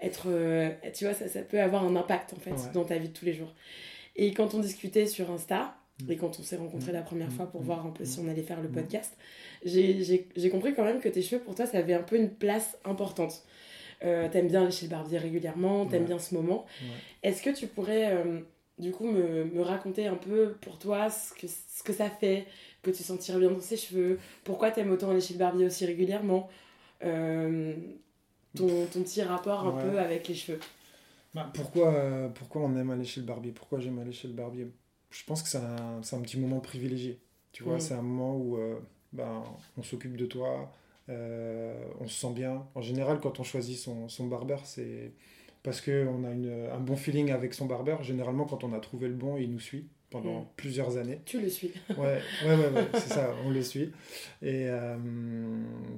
être 0.00 0.28
tu 0.94 1.04
vois 1.04 1.14
ça, 1.14 1.28
ça 1.28 1.42
peut 1.42 1.60
avoir 1.60 1.84
un 1.84 1.96
impact 1.96 2.32
en 2.32 2.38
fait 2.38 2.54
dans 2.72 2.84
ta 2.84 2.96
vie 2.96 3.08
de 3.08 3.12
tous 3.12 3.26
les 3.26 3.34
jours. 3.34 3.52
Et 4.16 4.32
quand 4.32 4.54
on 4.54 4.60
discutait 4.60 5.06
sur 5.06 5.32
Insta 5.32 5.76
mm. 6.04 6.12
et 6.12 6.16
quand 6.16 6.38
on 6.38 6.42
s'est 6.44 6.56
rencontrés 6.56 6.92
la 6.92 7.02
première 7.02 7.32
fois 7.32 7.46
pour 7.50 7.62
voir 7.62 7.84
un 7.84 7.90
peu 7.90 8.04
si 8.04 8.20
on 8.20 8.28
allait 8.28 8.42
faire 8.44 8.60
le 8.60 8.68
podcast 8.68 9.16
j'ai, 9.64 10.26
j'ai 10.36 10.50
compris 10.50 10.74
quand 10.74 10.84
même 10.84 11.00
que 11.00 11.08
tes 11.08 11.22
cheveux 11.22 11.42
pour 11.42 11.56
toi 11.56 11.66
ça 11.66 11.78
avait 11.78 11.94
un 11.94 12.04
peu 12.04 12.16
une 12.16 12.30
place 12.30 12.78
importante 12.84 13.42
euh, 14.02 14.28
t'aimes 14.28 14.48
bien 14.48 14.62
aller 14.62 14.70
chez 14.70 14.86
le 14.86 14.90
barbier 14.90 15.18
régulièrement, 15.18 15.86
t'aimes 15.86 16.06
bien 16.06 16.18
ce 16.18 16.34
moment. 16.34 16.64
Est-ce 17.22 17.42
que 17.42 17.50
tu 17.50 17.66
pourrais 17.66 18.12
euh, 18.14 18.40
du 18.78 18.92
coup 18.92 19.06
me, 19.06 19.44
me, 19.44 19.60
raconter 19.60 20.06
un 20.06 20.14
peu 20.16 20.54
pour 20.62 20.78
toi 20.78 21.10
ce 21.10 21.34
que, 21.34 21.46
ce 21.46 21.82
que 21.82 21.92
ça 21.92 22.08
fait, 22.08 22.46
que 22.82 22.90
tu 22.90 23.02
sentirais 23.02 23.38
bien 23.38 23.50
dans 23.50 23.60
ses 23.60 23.76
cheveux, 23.76 24.18
pourquoi 24.44 24.70
t'aimes 24.70 24.90
autant 24.90 25.10
aller 25.10 25.20
chez 25.20 25.34
le 25.34 25.38
barbier 25.38 25.66
aussi 25.66 25.84
régulièrement, 25.84 26.48
euh, 27.04 27.74
ton, 28.56 28.86
ton, 28.86 29.02
petit 29.02 29.22
rapport 29.22 29.66
un 29.66 29.72
peu 29.72 29.98
avec 29.98 30.28
les 30.28 30.34
cheveux. 30.34 30.60
Bah, 31.34 31.50
pourquoi, 31.52 32.30
pourquoi 32.34 32.62
on 32.62 32.76
aime 32.76 32.90
aller 32.90 33.04
chez 33.04 33.20
le 33.20 33.26
barbier? 33.26 33.52
Pourquoi 33.52 33.80
j'aime 33.80 33.98
aller 33.98 34.12
chez 34.12 34.28
le 34.28 34.34
barbier? 34.34 34.66
Je 35.10 35.24
pense 35.24 35.42
que 35.42 35.48
c'est 35.48 35.58
un, 35.58 36.00
un, 36.00 36.20
petit 36.22 36.38
moment 36.38 36.60
privilégié. 36.60 37.20
Tu 37.52 37.64
vois, 37.64 37.80
c'est 37.80 37.94
un 37.94 38.02
moment 38.02 38.36
où 38.36 38.58
ben, 39.12 39.42
on 39.76 39.82
s'occupe 39.82 40.16
de 40.16 40.26
toi, 40.26 40.72
on 41.08 42.06
se 42.06 42.20
sent 42.20 42.32
bien. 42.32 42.66
En 42.74 42.82
général, 42.82 43.20
quand 43.20 43.40
on 43.40 43.44
choisit 43.44 43.78
son, 43.78 44.08
son 44.08 44.26
barbeur, 44.26 44.66
c'est 44.66 45.12
parce 45.62 45.80
qu'on 45.80 46.24
a 46.24 46.74
un 46.74 46.80
bon 46.80 46.96
feeling 46.96 47.30
avec 47.30 47.54
son 47.54 47.66
barbeur. 47.66 48.02
Généralement, 48.02 48.44
quand 48.44 48.64
on 48.64 48.72
a 48.72 48.80
trouvé 48.80 49.08
le 49.08 49.14
bon, 49.14 49.36
il 49.36 49.50
nous 49.50 49.60
suit 49.60 49.88
pendant 50.10 50.40
mm. 50.40 50.46
plusieurs 50.56 50.96
années. 50.96 51.20
Tu 51.24 51.40
le 51.40 51.48
suis. 51.48 51.72
ouais, 51.90 52.20
ouais, 52.46 52.56
ouais, 52.56 52.88
c'est 52.94 53.12
ça, 53.12 53.34
on 53.44 53.50
le 53.50 53.62
suit. 53.62 53.92
Et 54.42 54.66
euh, 54.68 54.96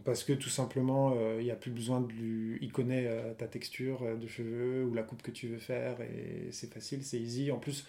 parce 0.04 0.22
que 0.25 0.32
tout 0.32 0.50
simplement, 0.50 1.14
euh, 1.16 1.38
il 1.40 1.44
n'y 1.44 1.50
a 1.50 1.56
plus 1.56 1.70
besoin 1.70 2.00
de 2.00 2.12
lui. 2.12 2.58
Il 2.60 2.72
connaît 2.72 3.08
ta 3.38 3.48
texture 3.48 4.16
de 4.16 4.26
cheveux 4.26 4.84
ou 4.84 4.94
la 4.94 5.02
coupe 5.02 5.22
que 5.22 5.31
tu 5.31 5.48
veux 5.48 5.58
faire 5.58 6.00
et 6.00 6.48
c'est 6.50 6.72
facile, 6.72 7.05
c'est 7.05 7.19
easy. 7.19 7.50
En 7.50 7.58
plus, 7.58 7.87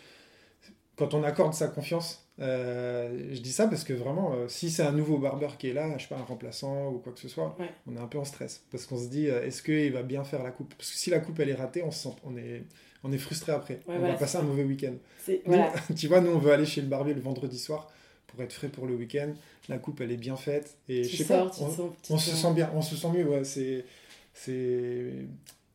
quand 0.95 1.13
on 1.13 1.23
accorde 1.23 1.53
sa 1.53 1.67
confiance, 1.67 2.22
euh, 2.39 3.29
je 3.31 3.39
dis 3.41 3.51
ça 3.51 3.67
parce 3.67 3.83
que 3.83 3.93
vraiment, 3.93 4.33
euh, 4.33 4.47
si 4.47 4.71
c'est 4.71 4.83
un 4.83 4.91
nouveau 4.91 5.17
barbeur 5.17 5.57
qui 5.57 5.69
est 5.69 5.73
là, 5.73 5.95
je 5.97 6.03
sais 6.03 6.09
pas, 6.09 6.17
un 6.17 6.23
remplaçant 6.23 6.89
ou 6.89 6.97
quoi 6.97 7.13
que 7.13 7.19
ce 7.19 7.27
soit, 7.27 7.55
on 7.87 7.95
est 7.95 7.99
un 7.99 8.07
peu 8.07 8.17
en 8.17 8.25
stress 8.25 8.63
parce 8.71 8.85
qu'on 8.85 8.97
se 8.97 9.07
dit, 9.07 9.29
euh, 9.29 9.45
est-ce 9.45 9.61
qu'il 9.61 9.91
va 9.93 10.01
bien 10.01 10.23
faire 10.23 10.41
la 10.41 10.51
coupe? 10.51 10.73
Parce 10.75 10.91
que 10.91 10.97
si 10.97 11.09
la 11.11 11.19
coupe 11.19 11.39
elle 11.39 11.49
est 11.49 11.55
ratée, 11.55 11.83
on 11.83 11.91
se 11.91 12.03
sent, 12.03 12.15
on 12.23 12.35
est, 12.35 12.63
on 13.03 13.11
est 13.11 13.17
frustré 13.19 13.51
après. 13.51 13.81
on 13.87 13.99
va 13.99 14.13
passer 14.13 14.37
un 14.37 14.43
mauvais 14.43 14.63
week-end. 14.63 14.93
tu 15.95 16.07
vois, 16.07 16.21
nous 16.21 16.31
on 16.31 16.39
veut 16.39 16.51
aller 16.51 16.65
chez 16.65 16.81
le 16.81 16.87
barbier 16.87 17.13
le 17.13 17.21
vendredi 17.21 17.59
soir 17.59 17.91
pour 18.27 18.41
être 18.41 18.53
frais 18.53 18.69
pour 18.69 18.87
le 18.87 18.95
week-end. 18.95 19.33
La 19.69 19.77
coupe 19.77 20.01
elle 20.01 20.11
est 20.11 20.17
bien 20.17 20.35
faite 20.35 20.77
et 20.89 21.03
je 21.03 21.15
sais 21.15 21.25
pas, 21.25 21.51
on, 22.09 22.17
se 22.17 22.31
sent 22.35 22.53
bien, 22.53 22.71
on 22.73 22.81
se 22.81 22.95
sent 22.95 23.09
mieux. 23.13 23.25
Ouais, 23.25 23.43
c'est 23.43 23.85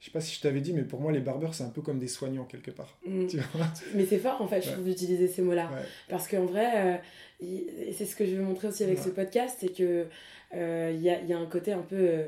je 0.00 0.06
sais 0.06 0.10
pas 0.12 0.20
si 0.20 0.34
je 0.36 0.40
t'avais 0.40 0.60
dit, 0.60 0.72
mais 0.72 0.82
pour 0.82 1.00
moi, 1.00 1.10
les 1.10 1.20
barbeurs, 1.20 1.54
c'est 1.54 1.64
un 1.64 1.70
peu 1.70 1.82
comme 1.82 1.98
des 1.98 2.06
soignants 2.06 2.44
quelque 2.44 2.70
part. 2.70 2.96
Mm. 3.04 3.26
mais 3.94 4.06
c'est 4.06 4.18
fort, 4.18 4.40
en 4.40 4.46
fait, 4.46 4.62
je 4.62 4.70
trouve, 4.70 4.84
d'utiliser 4.84 5.26
ces 5.26 5.42
mots-là. 5.42 5.70
Parce 6.08 6.28
qu'en 6.28 6.44
vrai, 6.44 7.00
euh, 7.42 7.92
c'est 7.92 8.06
ce 8.06 8.14
que 8.14 8.24
je 8.24 8.36
veux 8.36 8.42
montrer 8.42 8.68
aussi 8.68 8.84
avec 8.84 8.98
ce 8.98 9.08
podcast, 9.08 9.56
c'est 9.60 9.74
que 9.74 10.06
euh, 10.54 10.96
y, 11.00 11.10
a, 11.10 11.20
y, 11.22 11.32
a, 11.32 11.38
un 11.38 11.46
côté 11.46 11.72
un 11.72 11.82
peu 11.82 11.96
euh, 11.96 12.26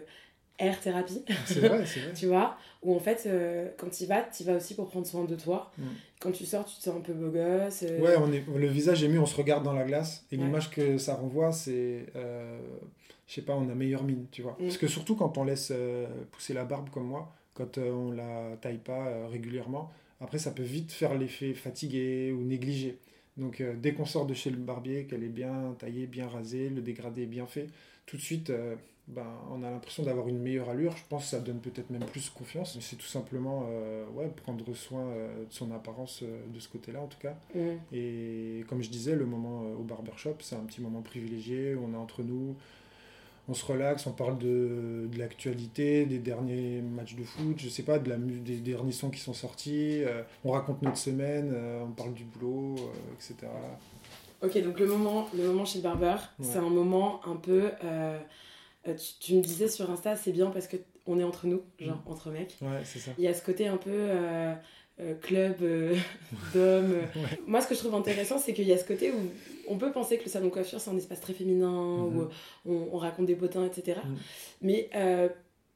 air 0.58 0.80
thérapie. 0.80 1.24
C'est 1.46 1.60
vrai, 1.60 1.86
c'est 1.86 2.00
vrai. 2.00 2.12
tu 2.14 2.26
vois, 2.26 2.58
où 2.82 2.92
en 2.92 2.98
fait, 2.98 3.28
quand 3.78 3.88
tu 3.88 4.04
vas, 4.06 4.22
tu 4.22 4.42
vas 4.42 4.54
aussi 4.56 4.74
pour 4.74 4.88
prendre 4.88 5.06
soin 5.06 5.24
de 5.24 5.36
toi. 5.36 5.70
Mm. 5.78 5.84
Quand 6.18 6.32
tu 6.32 6.46
sors, 6.46 6.64
tu 6.64 6.76
te 6.76 6.82
sens 6.82 6.96
un 6.96 7.00
peu 7.00 7.12
beau 7.12 7.30
gosse. 7.30 7.82
Ouais, 7.82 8.16
on 8.18 8.32
est, 8.32 8.44
le 8.52 8.66
visage 8.66 9.04
est 9.04 9.08
mieux, 9.08 9.20
on 9.20 9.26
se 9.26 9.36
regarde 9.36 9.62
dans 9.62 9.74
la 9.74 9.84
glace. 9.84 10.26
Et 10.32 10.36
l'image 10.36 10.70
que 10.70 10.98
ça 10.98 11.14
renvoie, 11.14 11.52
c'est. 11.52 12.06
je 12.14 13.32
sais 13.32 13.42
pas, 13.42 13.54
on 13.54 13.68
a 13.68 13.74
meilleure 13.76 14.02
mine, 14.02 14.26
tu 14.32 14.42
vois. 14.42 14.56
Mm. 14.58 14.64
Parce 14.64 14.76
que 14.76 14.88
surtout 14.88 15.14
quand 15.14 15.38
on 15.38 15.44
laisse 15.44 15.72
pousser 16.32 16.52
la 16.52 16.64
barbe 16.64 16.90
comme 16.90 17.06
moi, 17.06 17.32
quand 17.54 17.78
euh, 17.78 17.90
on 17.90 18.12
la 18.12 18.56
taille 18.60 18.78
pas 18.78 19.08
euh, 19.08 19.26
régulièrement. 19.26 19.90
Après, 20.20 20.38
ça 20.38 20.50
peut 20.50 20.62
vite 20.62 20.92
faire 20.92 21.16
l'effet 21.16 21.54
fatigué 21.54 22.32
ou 22.32 22.42
négligé. 22.42 22.98
Donc, 23.36 23.60
euh, 23.60 23.74
dès 23.76 23.94
qu'on 23.94 24.04
sort 24.04 24.26
de 24.26 24.34
chez 24.34 24.50
le 24.50 24.56
barbier, 24.56 25.06
qu'elle 25.06 25.24
est 25.24 25.28
bien 25.28 25.74
taillée, 25.78 26.06
bien 26.06 26.28
rasée, 26.28 26.68
le 26.68 26.82
dégradé 26.82 27.22
est 27.22 27.26
bien 27.26 27.46
fait, 27.46 27.68
tout 28.06 28.16
de 28.16 28.22
suite, 28.22 28.52
ben, 29.06 29.26
on 29.50 29.62
a 29.62 29.70
l'impression 29.70 30.02
d'avoir 30.02 30.28
une 30.28 30.38
meilleure 30.38 30.68
allure. 30.68 30.96
Je 30.96 31.04
pense 31.08 31.24
que 31.24 31.30
ça 31.30 31.40
donne 31.40 31.60
peut-être 31.60 31.90
même 31.90 32.04
plus 32.04 32.28
confiance. 32.28 32.74
Mais 32.74 32.82
c'est 32.82 32.96
tout 32.96 33.06
simplement 33.06 33.68
ouais, 34.16 34.28
prendre 34.42 34.74
soin 34.74 35.04
de 35.14 35.52
son 35.52 35.70
apparence 35.70 36.24
de 36.24 36.58
ce 36.58 36.68
côté-là, 36.68 37.00
en 37.00 37.06
tout 37.06 37.20
cas. 37.20 37.36
Et 37.92 38.64
comme 38.68 38.82
je 38.82 38.90
disais, 38.90 39.14
le 39.14 39.26
moment 39.26 39.62
au 39.78 39.84
barbershop, 39.84 40.38
c'est 40.40 40.56
un 40.56 40.64
petit 40.64 40.80
moment 40.80 41.02
privilégié. 41.02 41.76
On 41.76 41.94
est 41.94 41.96
entre 41.96 42.24
nous 42.24 42.56
on 43.50 43.54
se 43.54 43.64
relaxe, 43.66 44.06
on 44.06 44.12
parle 44.12 44.38
de, 44.38 45.08
de 45.12 45.18
l'actualité, 45.18 46.06
des 46.06 46.20
derniers 46.20 46.80
matchs 46.80 47.16
de 47.16 47.24
foot, 47.24 47.56
je 47.58 47.68
sais 47.68 47.82
pas, 47.82 47.98
de 47.98 48.08
la, 48.08 48.16
des, 48.16 48.58
derniers 48.58 48.92
sons 48.92 49.10
qui 49.10 49.18
sont 49.18 49.34
sortis, 49.34 50.04
euh, 50.04 50.22
on 50.44 50.52
raconte 50.52 50.82
notre 50.82 50.98
semaine, 50.98 51.50
euh, 51.52 51.82
on 51.82 51.90
parle 51.90 52.14
du 52.14 52.22
boulot, 52.22 52.76
euh, 52.78 53.14
etc. 53.14 53.50
Ok, 54.40 54.56
donc 54.62 54.78
le 54.78 54.86
moment, 54.86 55.28
le 55.36 55.48
moment 55.48 55.64
chez 55.64 55.78
le 55.78 55.82
barbeur, 55.82 56.32
c'est 56.40 56.58
un 56.58 56.70
moment 56.70 57.20
un 57.26 57.36
peu. 57.36 57.70
Tu, 59.20 59.34
me 59.34 59.42
disais 59.42 59.68
sur 59.68 59.90
Insta, 59.90 60.16
c'est 60.16 60.32
bien 60.32 60.50
parce 60.50 60.66
que 60.66 60.76
on 61.06 61.18
est 61.18 61.24
entre 61.24 61.46
nous, 61.46 61.62
genre 61.78 62.02
mm. 62.06 62.10
entre 62.10 62.30
mecs. 62.30 62.56
Ouais, 62.62 62.80
c'est 62.84 63.00
ça. 63.00 63.10
Il 63.18 63.24
y 63.24 63.28
a 63.28 63.34
ce 63.34 63.42
côté 63.44 63.66
un 63.66 63.76
peu 63.76 64.08
club 65.20 65.56
euh, 65.62 65.96
d'hommes. 66.54 66.96
Moi, 67.46 67.60
ce 67.60 67.68
que 67.68 67.74
je 67.74 67.80
trouve 67.80 67.94
intéressant, 67.94 68.38
c'est 68.38 68.52
qu'il 68.52 68.66
y 68.66 68.72
a 68.72 68.78
ce 68.78 68.84
côté 68.84 69.10
où 69.10 69.20
on 69.68 69.78
peut 69.78 69.92
penser 69.92 70.18
que 70.18 70.24
le 70.24 70.30
salon 70.30 70.46
de 70.46 70.50
coiffure, 70.50 70.80
c'est 70.80 70.90
un 70.90 70.96
espace 70.96 71.20
très 71.20 71.32
féminin, 71.32 71.70
où 71.70 72.22
mhm. 72.70 72.88
on, 72.92 72.96
raconte 72.98 73.26
des 73.26 73.36
potins, 73.36 73.64
etc. 73.64 74.00
Mhm. 74.04 74.16
Mais 74.62 74.90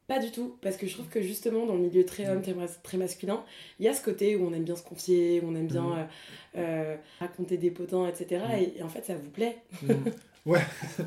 pas 0.07 0.19
du 0.19 0.31
tout, 0.31 0.59
parce 0.61 0.77
que 0.77 0.87
je 0.87 0.95
trouve 0.95 1.09
que 1.09 1.23
justement, 1.23 1.65
dans 1.65 1.75
le 1.75 1.81
milieu 1.81 2.05
très 2.05 2.29
homme, 2.29 2.43
très, 2.43 2.55
très 2.83 2.99
masculin, 2.99 3.43
il 3.79 3.87
y 3.87 3.89
a 3.89 3.95
ce 3.95 4.03
côté 4.03 4.37
où 4.37 4.47
on 4.47 4.53
aime 4.53 4.65
bien 4.65 4.77
se 4.77 4.83
confier, 4.83 5.41
où 5.41 5.49
on 5.49 5.55
aime 5.55 5.69
bien 5.69 6.09
raconter 7.21 7.57
des 7.57 7.71
potins, 7.71 8.07
etc. 8.09 8.43
Et, 8.59 8.79
et, 8.79 8.83
en 8.83 8.89
fait, 8.89 9.05
ça 9.05 9.15
vous 9.15 9.31
plaît. 9.31 9.59
Ouais, 10.47 10.61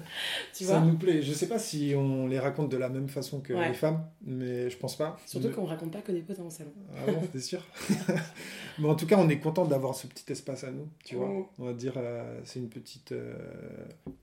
ça 0.51 0.81
nous 0.81 0.97
plaît. 0.97 1.21
Je 1.21 1.31
sais 1.31 1.47
pas 1.47 1.59
si 1.59 1.93
on 1.95 2.25
les 2.25 2.39
raconte 2.39 2.71
de 2.71 2.77
la 2.77 2.89
même 2.89 3.07
façon 3.07 3.39
que 3.39 3.53
les 3.53 3.73
femmes, 3.73 4.03
mais 4.25 4.69
je 4.69 4.77
pense 4.77 4.97
pas. 4.97 5.19
Surtout 5.27 5.49
qu'on 5.51 5.65
raconte 5.65 5.91
pas 5.91 6.01
que 6.01 6.11
des 6.11 6.21
potes 6.21 6.39
en 6.39 6.49
salon. 6.49 6.71
Ah 6.95 7.11
bon, 7.11 7.21
c'est 7.31 7.41
sûr. 7.41 7.63
mais 8.79 8.87
en 8.87 8.95
tout 8.95 9.05
cas, 9.05 9.17
on 9.19 9.29
est 9.29 9.37
content 9.39 9.65
d'avoir 9.65 9.93
ce 9.93 10.07
petit 10.07 10.31
espace 10.31 10.63
à 10.63 10.71
nous, 10.71 10.87
tu 11.03 11.15
vois. 11.15 11.29
On 11.59 11.65
va 11.65 11.73
dire, 11.73 11.93
euh, 11.97 12.39
c'est 12.45 12.59
une 12.59 12.69
petite 12.69 13.11
euh, 13.11 13.35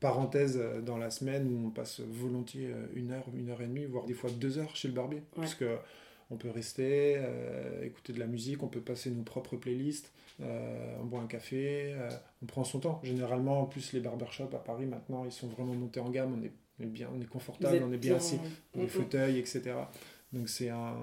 parenthèse 0.00 0.58
euh, 0.60 0.80
dans 0.80 0.96
la 0.96 1.10
semaine 1.10 1.46
où 1.46 1.68
on 1.68 1.70
passe 1.70 2.00
volontiers 2.00 2.70
une 2.94 3.12
heure, 3.12 3.26
une 3.34 3.50
heure 3.50 3.62
et 3.62 3.66
demie, 3.66 3.84
voire 3.84 4.06
des 4.06 4.14
fois 4.14 4.30
deux 4.30 4.58
heures 4.58 4.74
chez 4.74 4.88
le 4.88 4.94
barbier. 4.94 5.22
Parce 5.36 5.54
que 5.54 5.76
on 6.30 6.36
peut 6.36 6.50
rester, 6.50 7.20
écouter 7.82 8.12
de 8.12 8.18
la 8.18 8.26
musique, 8.26 8.62
on 8.62 8.68
peut 8.68 8.80
passer 8.80 9.10
nos 9.10 9.22
propres 9.22 9.56
playlists. 9.56 10.12
Euh, 10.40 10.96
on 11.00 11.04
boit 11.04 11.20
un 11.20 11.26
café, 11.26 11.94
euh, 11.94 12.10
on 12.42 12.46
prend 12.46 12.64
son 12.64 12.80
temps. 12.80 13.00
Généralement, 13.04 13.62
en 13.62 13.66
plus, 13.66 13.92
les 13.92 14.00
barbershops 14.00 14.54
à 14.54 14.58
Paris, 14.58 14.86
maintenant, 14.86 15.24
ils 15.24 15.32
sont 15.32 15.46
vraiment 15.46 15.74
montés 15.74 16.00
en 16.00 16.10
gamme. 16.10 16.40
On 16.40 16.84
est, 16.84 16.86
bien, 16.86 17.08
on 17.14 17.20
est 17.20 17.28
confortable, 17.28 17.82
on 17.84 17.92
est 17.92 17.98
bien 17.98 18.16
assis, 18.16 18.38
les 18.74 18.88
fauteuils, 18.88 19.38
etc. 19.38 19.74
Donc 20.32 20.48
c'est 20.48 20.70
un, 20.70 20.96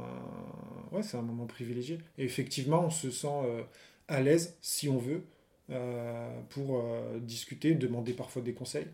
ouais, 0.91 1.03
c'est 1.03 1.15
un 1.15 1.21
moment 1.21 1.45
privilégié. 1.45 1.99
Et 2.17 2.25
effectivement, 2.25 2.85
on 2.85 2.89
se 2.89 3.09
sent 3.09 3.27
euh, 3.45 3.63
à 4.09 4.21
l'aise, 4.21 4.57
si 4.61 4.89
on 4.89 4.97
veut, 4.97 5.23
pour 6.49 6.83
discuter, 7.21 7.75
demander 7.75 8.11
parfois 8.11 8.41
des 8.41 8.51
conseils. 8.53 8.87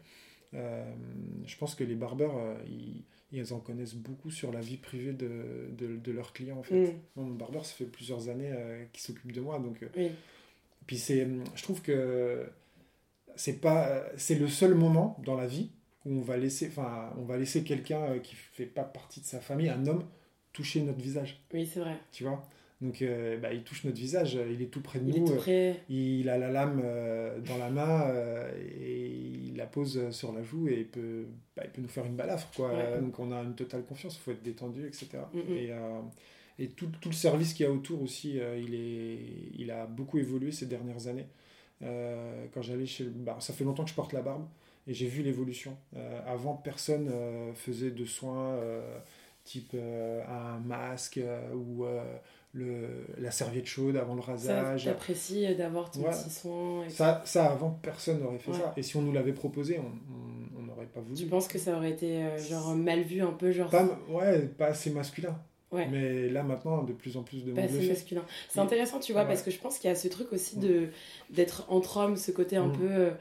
je 0.53 1.57
pense 1.57 1.73
que 1.73 1.83
les 1.83 1.95
barbeurs, 1.95 2.35
ils, 2.67 3.03
ils, 3.31 3.53
en 3.53 3.59
connaissent 3.59 3.95
beaucoup 3.95 4.31
sur 4.31 4.51
la 4.51 4.61
vie 4.61 4.77
privée 4.77 5.13
de, 5.13 5.69
de, 5.77 6.11
leurs 6.11 6.33
clients. 6.33 6.57
En 6.57 6.63
fait. 6.63 6.93
Mm. 6.93 6.99
mon 7.17 7.27
barbeur, 7.35 7.65
ça 7.65 7.73
fait 7.73 7.85
plusieurs 7.85 8.29
années 8.29 8.51
qu'il 8.93 9.01
s'occupe 9.01 9.31
de 9.31 9.41
moi. 9.41 9.59
Donc, 9.59 9.85
puis 10.85 10.97
c'est, 10.97 11.27
je 11.55 11.63
trouve 11.63 11.81
que 11.81 12.49
c'est 13.37 13.61
pas, 13.61 14.03
c'est 14.17 14.35
le 14.35 14.47
seul 14.47 14.73
moment 14.73 15.17
dans 15.23 15.35
la 15.35 15.47
vie 15.47 15.69
où 16.05 16.19
on 16.19 16.21
va 16.21 16.37
laisser, 16.37 16.67
enfin, 16.67 17.13
on 17.17 17.23
va 17.23 17.37
laisser 17.37 17.63
quelqu'un 17.63 18.01
euh, 18.03 18.19
qui 18.19 18.35
fait 18.35 18.65
pas 18.65 18.83
partie 18.83 19.21
de 19.21 19.25
sa 19.25 19.39
famille, 19.39 19.69
un 19.69 19.85
homme, 19.87 20.03
toucher 20.53 20.81
notre 20.81 20.99
visage. 20.99 21.43
Oui, 21.53 21.69
c'est 21.71 21.79
vrai. 21.79 21.97
Tu 22.11 22.23
vois? 22.23 22.43
Donc, 22.81 23.01
euh, 23.01 23.37
bah, 23.37 23.53
il 23.53 23.63
touche 23.63 23.85
notre 23.85 23.97
visage, 23.97 24.37
il 24.51 24.61
est 24.61 24.67
tout 24.67 24.81
près 24.81 24.99
de 24.99 25.09
il 25.09 25.23
nous. 25.23 25.35
Près. 25.35 25.81
Il 25.89 26.29
a 26.29 26.37
la 26.37 26.51
lame 26.51 26.81
euh, 26.83 27.39
dans 27.41 27.57
la 27.57 27.71
main 27.71 28.13
et 28.79 29.07
il 29.07 29.55
la 29.55 29.65
pose 29.65 30.11
sur 30.11 30.31
la 30.31 30.43
joue 30.43 30.67
et 30.67 30.81
il 30.81 30.87
peut, 30.87 31.25
bah, 31.55 31.63
il 31.65 31.71
peut 31.71 31.81
nous 31.81 31.87
faire 31.87 32.05
une 32.05 32.15
balafre. 32.15 32.49
Quoi. 32.55 32.71
Donc, 33.01 33.17
on 33.19 33.31
a 33.31 33.41
une 33.41 33.55
totale 33.55 33.83
confiance, 33.83 34.15
il 34.17 34.19
faut 34.19 34.31
être 34.31 34.43
détendu, 34.43 34.85
etc. 34.85 35.07
Et, 35.49 35.71
et 36.59 36.69
tout, 36.69 36.87
tout 36.99 37.09
le 37.09 37.15
service 37.15 37.53
qu'il 37.53 37.65
y 37.65 37.69
a 37.69 37.71
autour 37.71 38.01
aussi, 38.01 38.39
euh, 38.39 38.57
il, 38.57 38.73
est, 38.73 39.59
il 39.59 39.69
a 39.69 39.85
beaucoup 39.85 40.17
évolué 40.17 40.51
ces 40.51 40.65
dernières 40.65 41.07
années. 41.07 41.27
Euh, 41.83 42.45
quand 42.53 42.63
j'allais 42.63 42.87
chez 42.87 43.03
le 43.03 43.11
bar, 43.11 43.41
ça 43.41 43.53
fait 43.53 43.63
longtemps 43.63 43.83
que 43.83 43.91
je 43.91 43.95
porte 43.95 44.13
la 44.13 44.21
barbe 44.21 44.47
et 44.87 44.93
j'ai 44.93 45.07
vu 45.07 45.21
l'évolution. 45.21 45.77
Euh, 45.95 46.19
avant, 46.25 46.55
personne 46.55 47.11
faisait 47.53 47.91
de 47.91 48.05
soins 48.05 48.59
type 49.43 49.75
un 49.75 50.59
masque 50.59 51.19
ou 51.53 51.85
le, 52.57 53.05
la 53.19 53.31
serviette 53.31 53.67
chaude 53.67 53.97
avant 53.97 54.15
le 54.15 54.21
rasage. 54.21 54.85
T'apprécies 54.85 55.55
d'avoir 55.55 55.91
ton 55.91 56.03
petit 56.03 56.29
soin. 56.29 56.83
ça, 56.89 57.21
ça, 57.25 57.51
avant, 57.51 57.71
personne 57.81 58.19
n'aurait 58.21 58.39
fait 58.39 58.53
ça. 58.53 58.73
Et 58.77 58.83
si 58.83 58.97
on 58.97 59.01
nous 59.01 59.13
l'avait 59.13 59.33
proposé, 59.33 59.79
on 59.79 60.61
n'aurait 60.61 60.87
pas 60.87 61.01
voulu. 61.01 61.15
Tu 61.15 61.27
penses 61.27 61.47
que 61.47 61.59
ça 61.59 61.75
aurait 61.75 61.91
été 61.91 62.21
genre 62.37 62.75
mal 62.75 63.01
vu 63.01 63.21
un 63.21 63.33
peu 63.33 63.51
genre 63.51 63.69
pas, 63.69 63.87
Ouais, 64.09 64.41
pas 64.41 64.67
assez 64.67 64.89
masculin. 64.89 65.37
Mais 65.71 66.29
là, 66.29 66.43
maintenant, 66.43 66.83
de 66.83 66.93
plus 66.93 67.17
en 67.17 67.23
plus 67.23 67.43
de 67.43 67.51
monde 67.51 67.65
C'est 67.69 67.87
masculin. 67.87 68.23
C'est 68.49 68.59
intéressant, 68.59 68.99
tu 68.99 69.13
vois, 69.13 69.25
parce 69.25 69.41
que 69.41 69.51
je 69.51 69.59
pense 69.59 69.77
qu'il 69.77 69.89
y 69.89 69.91
a 69.93 69.95
ce 69.95 70.07
truc 70.07 70.31
aussi 70.31 70.57
de 70.57 70.89
d'être 71.29 71.65
entre 71.69 71.97
hommes, 71.97 72.17
ce 72.17 72.31
côté 72.31 72.55
un 72.55 72.67
mm. 72.67 72.77
peu. 72.77 72.89
Euh, 72.89 73.11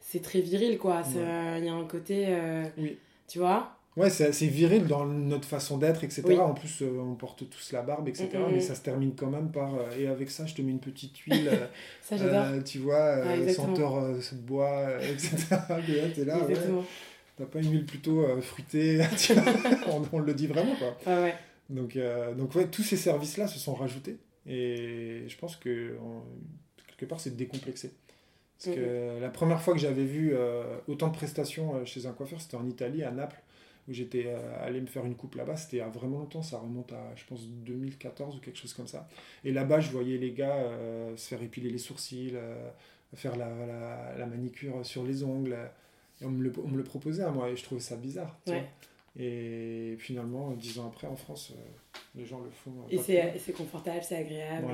c'est 0.00 0.22
très 0.22 0.40
viril, 0.40 0.78
quoi. 0.78 1.02
Il 1.14 1.64
y 1.64 1.68
a 1.68 1.74
un 1.74 1.84
côté. 1.84 2.26
Euh, 2.28 2.64
oui. 2.78 2.98
Tu 3.28 3.38
vois? 3.38 3.76
Ouais, 4.00 4.10
c'est 4.10 4.46
viril 4.46 4.86
dans 4.86 5.04
notre 5.04 5.46
façon 5.46 5.78
d'être, 5.78 6.04
etc. 6.04 6.22
En 6.40 6.54
plus, 6.54 6.82
euh, 6.82 6.98
on 7.00 7.14
porte 7.14 7.48
tous 7.48 7.72
la 7.72 7.82
barbe, 7.82 8.08
etc. 8.08 8.28
Mm, 8.34 8.38
mm, 8.38 8.52
mais 8.52 8.60
ça 8.60 8.74
se 8.74 8.80
termine 8.80 9.14
quand 9.14 9.30
même 9.30 9.50
par. 9.50 9.74
et 9.98 10.06
avec 10.06 10.30
ça, 10.30 10.46
je 10.46 10.54
te 10.54 10.62
mets 10.62 10.70
une 10.70 10.80
petite 10.80 11.16
huile. 11.18 11.50
ça, 12.02 12.16
j'adore. 12.16 12.64
tu 12.64 12.78
vois, 12.78 13.24
senteur 13.52 14.02
de 14.02 14.36
bois, 14.36 14.88
etc. 15.02 15.36
et 16.16 16.24
là, 16.24 16.36
là, 16.38 16.46
T'as 17.36 17.46
pas 17.46 17.60
une 17.60 17.72
huile 17.72 17.86
plutôt 17.86 18.26
fruitée. 18.42 19.00
on, 19.86 20.02
on, 20.12 20.18
le 20.18 20.34
dit 20.34 20.46
vraiment, 20.46 20.74
quoi. 20.76 20.96
Ah 21.06 21.22
ouais. 21.22 21.34
Donc, 21.70 21.96
euh, 21.96 22.34
donc 22.34 22.54
ouais, 22.54 22.66
tous 22.66 22.82
ces 22.82 22.96
services-là 22.96 23.46
se 23.46 23.58
sont 23.58 23.74
rajoutés. 23.74 24.18
Et 24.46 25.24
je 25.28 25.36
pense 25.38 25.56
que 25.56 25.96
quelque 26.88 27.08
part, 27.08 27.20
c'est 27.20 27.36
décomplexé. 27.36 27.92
Parce 28.62 28.76
que 28.76 29.20
la 29.20 29.30
première 29.30 29.62
fois 29.62 29.72
que 29.72 29.80
j'avais 29.80 30.04
vu 30.04 30.32
euh, 30.34 30.76
autant 30.86 31.08
de 31.08 31.16
prestations 31.16 31.76
euh, 31.76 31.84
chez 31.86 32.04
un 32.04 32.12
coiffeur, 32.12 32.40
c'était 32.40 32.56
en 32.56 32.66
Italie, 32.66 33.02
à 33.02 33.10
Naples, 33.10 33.40
où 33.88 33.92
j'étais 33.92 34.32
allé 34.60 34.80
me 34.80 34.86
faire 34.86 35.04
une 35.04 35.14
coupe 35.14 35.34
là-bas. 35.34 35.56
C'était 35.56 35.80
a 35.80 35.88
vraiment 35.88 36.18
longtemps, 36.18 36.42
ça 36.42 36.58
remonte 36.58 36.92
à, 36.92 37.14
je 37.16 37.24
pense, 37.24 37.46
2014 37.48 38.36
ou 38.36 38.40
quelque 38.40 38.58
chose 38.58 38.74
comme 38.74 38.86
ça. 38.86 39.08
Et 39.44 39.52
là-bas, 39.52 39.80
je 39.80 39.90
voyais 39.90 40.18
les 40.18 40.32
gars 40.32 40.70
se 41.16 41.28
faire 41.28 41.42
épiler 41.42 41.70
les 41.70 41.78
sourcils, 41.78 42.34
faire 43.14 43.36
la, 43.36 43.48
la, 43.66 44.14
la, 44.18 44.26
manicure 44.26 44.84
sur 44.86 45.04
les 45.04 45.24
ongles. 45.24 45.56
Et 46.20 46.24
on 46.24 46.30
me, 46.30 46.44
le, 46.44 46.52
on 46.62 46.68
me 46.68 46.76
le 46.76 46.84
proposait 46.84 47.22
à 47.22 47.30
moi, 47.30 47.50
et 47.50 47.56
je 47.56 47.64
trouvais 47.64 47.80
ça 47.80 47.96
bizarre. 47.96 48.38
Et 49.18 49.96
finalement, 49.98 50.52
dix 50.52 50.78
ans 50.78 50.86
après, 50.86 51.06
en 51.06 51.16
France, 51.16 51.52
euh, 51.52 51.98
les 52.14 52.24
gens 52.24 52.40
le 52.40 52.50
font. 52.50 52.70
Euh, 52.70 53.32
et 53.34 53.38
c'est 53.38 53.52
confortable, 53.52 54.02
c'est 54.02 54.16
agréable. 54.16 54.68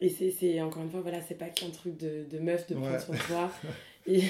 Et 0.00 0.08
c'est 0.08 0.60
encore 0.60 0.82
une 0.82 0.90
fois, 0.90 1.00
voilà, 1.00 1.22
c'est 1.22 1.36
pas 1.36 1.48
qu'un 1.48 1.70
truc 1.70 1.96
de, 1.96 2.26
de, 2.28 2.38
meuf 2.38 2.66
de 2.66 2.74
prendre 2.74 3.00
soin 3.00 3.14
de 3.14 3.20
toi. 3.20 3.50
Et, 4.06 4.22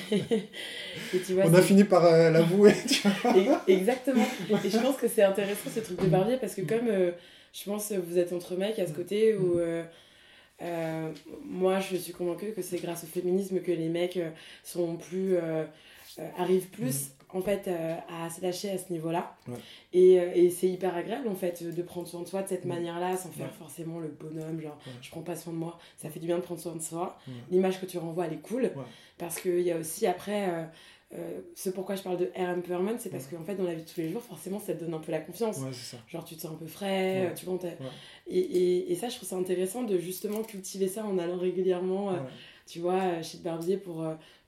tu 1.26 1.34
vois, 1.34 1.44
On 1.46 1.54
a 1.54 1.62
fini 1.62 1.84
par 1.84 2.04
euh, 2.04 2.30
l'avouer. 2.30 2.74
Exactement. 3.68 4.26
Et 4.50 4.70
je 4.70 4.78
pense 4.78 4.96
que 4.96 5.08
c'est 5.08 5.22
intéressant 5.22 5.68
ce 5.74 5.80
truc 5.80 6.00
de 6.00 6.06
barbier 6.06 6.36
parce 6.36 6.54
que, 6.54 6.62
comme 6.62 6.88
je 6.88 7.64
pense 7.64 7.92
vous 7.92 8.18
êtes 8.18 8.32
entre 8.32 8.56
mecs 8.56 8.78
à 8.78 8.86
ce 8.86 8.92
côté 8.92 9.34
où. 9.36 9.58
moi, 11.44 11.80
je 11.80 11.96
suis 11.96 12.12
convaincue 12.12 12.52
que 12.52 12.62
c'est 12.62 12.78
grâce 12.78 13.04
au 13.04 13.08
féminisme 13.08 13.60
que 13.60 13.72
les 13.72 13.88
mecs 13.88 14.18
sont 14.62 14.96
plus 14.96 15.36
arrivent 16.38 16.68
plus 16.68 17.10
en 17.34 17.42
fait 17.42 17.68
euh, 17.68 17.96
à 18.08 18.30
se 18.30 18.40
lâcher 18.40 18.70
à 18.70 18.78
ce 18.78 18.90
niveau-là. 18.92 19.36
Et, 19.92 20.18
euh, 20.20 20.30
et 20.34 20.50
c'est 20.50 20.68
hyper 20.68 20.94
agréable 20.94 21.28
en 21.28 21.34
fait 21.34 21.62
de 21.62 21.82
prendre 21.82 22.06
soin 22.06 22.22
de 22.22 22.28
soi 22.28 22.42
de 22.42 22.48
cette 22.48 22.64
manière-là 22.64 23.16
sans 23.16 23.30
faire 23.30 23.52
forcément 23.52 23.98
le 23.98 24.08
bonhomme, 24.08 24.60
genre 24.60 24.78
je 25.02 25.10
prends 25.10 25.22
pas 25.22 25.36
soin 25.36 25.52
de 25.52 25.58
moi. 25.58 25.78
Ça 25.98 26.08
fait 26.08 26.20
du 26.20 26.26
bien 26.26 26.36
de 26.36 26.42
prendre 26.42 26.60
soin 26.60 26.74
de 26.76 26.82
soi. 26.82 27.18
L'image 27.50 27.80
que 27.80 27.86
tu 27.86 27.98
renvoies 27.98 28.26
elle 28.26 28.34
est 28.34 28.42
cool 28.42 28.70
parce 29.18 29.40
qu'il 29.40 29.60
y 29.60 29.72
a 29.72 29.76
aussi 29.76 30.06
après. 30.06 30.48
Euh, 31.12 31.40
ce 31.54 31.70
pourquoi 31.70 31.94
je 31.94 32.02
parle 32.02 32.16
de 32.16 32.30
air 32.34 32.48
empowerment, 32.48 32.96
c'est 32.98 33.10
parce 33.10 33.26
qu'en 33.28 33.44
fait, 33.44 33.54
dans 33.54 33.62
la 33.62 33.74
vie 33.74 33.84
de 33.84 33.88
tous 33.88 34.00
les 34.00 34.10
jours, 34.10 34.22
forcément, 34.22 34.58
ça 34.58 34.74
te 34.74 34.80
donne 34.82 34.94
un 34.94 34.98
peu 34.98 35.12
la 35.12 35.20
confiance. 35.20 35.58
Genre, 36.08 36.24
tu 36.24 36.34
te 36.34 36.40
sens 36.40 36.50
un 36.50 36.56
peu 36.56 36.66
frais, 36.66 37.32
tu 37.36 37.46
vois. 37.46 37.56
Et, 38.26 38.38
et, 38.38 38.90
et, 38.90 38.94
ça, 38.96 39.08
je 39.08 39.16
trouve 39.16 39.28
ça 39.28 39.36
intéressant 39.36 39.84
de 39.84 39.96
justement 39.96 40.42
cultiver 40.42 40.88
ça 40.88 41.04
en 41.04 41.16
allant 41.18 41.36
régulièrement, 41.36 42.16
tu 42.66 42.80
vois, 42.80 43.22
chez 43.22 43.38
le 43.38 43.44
barbier 43.44 43.76
pour, 43.76 44.04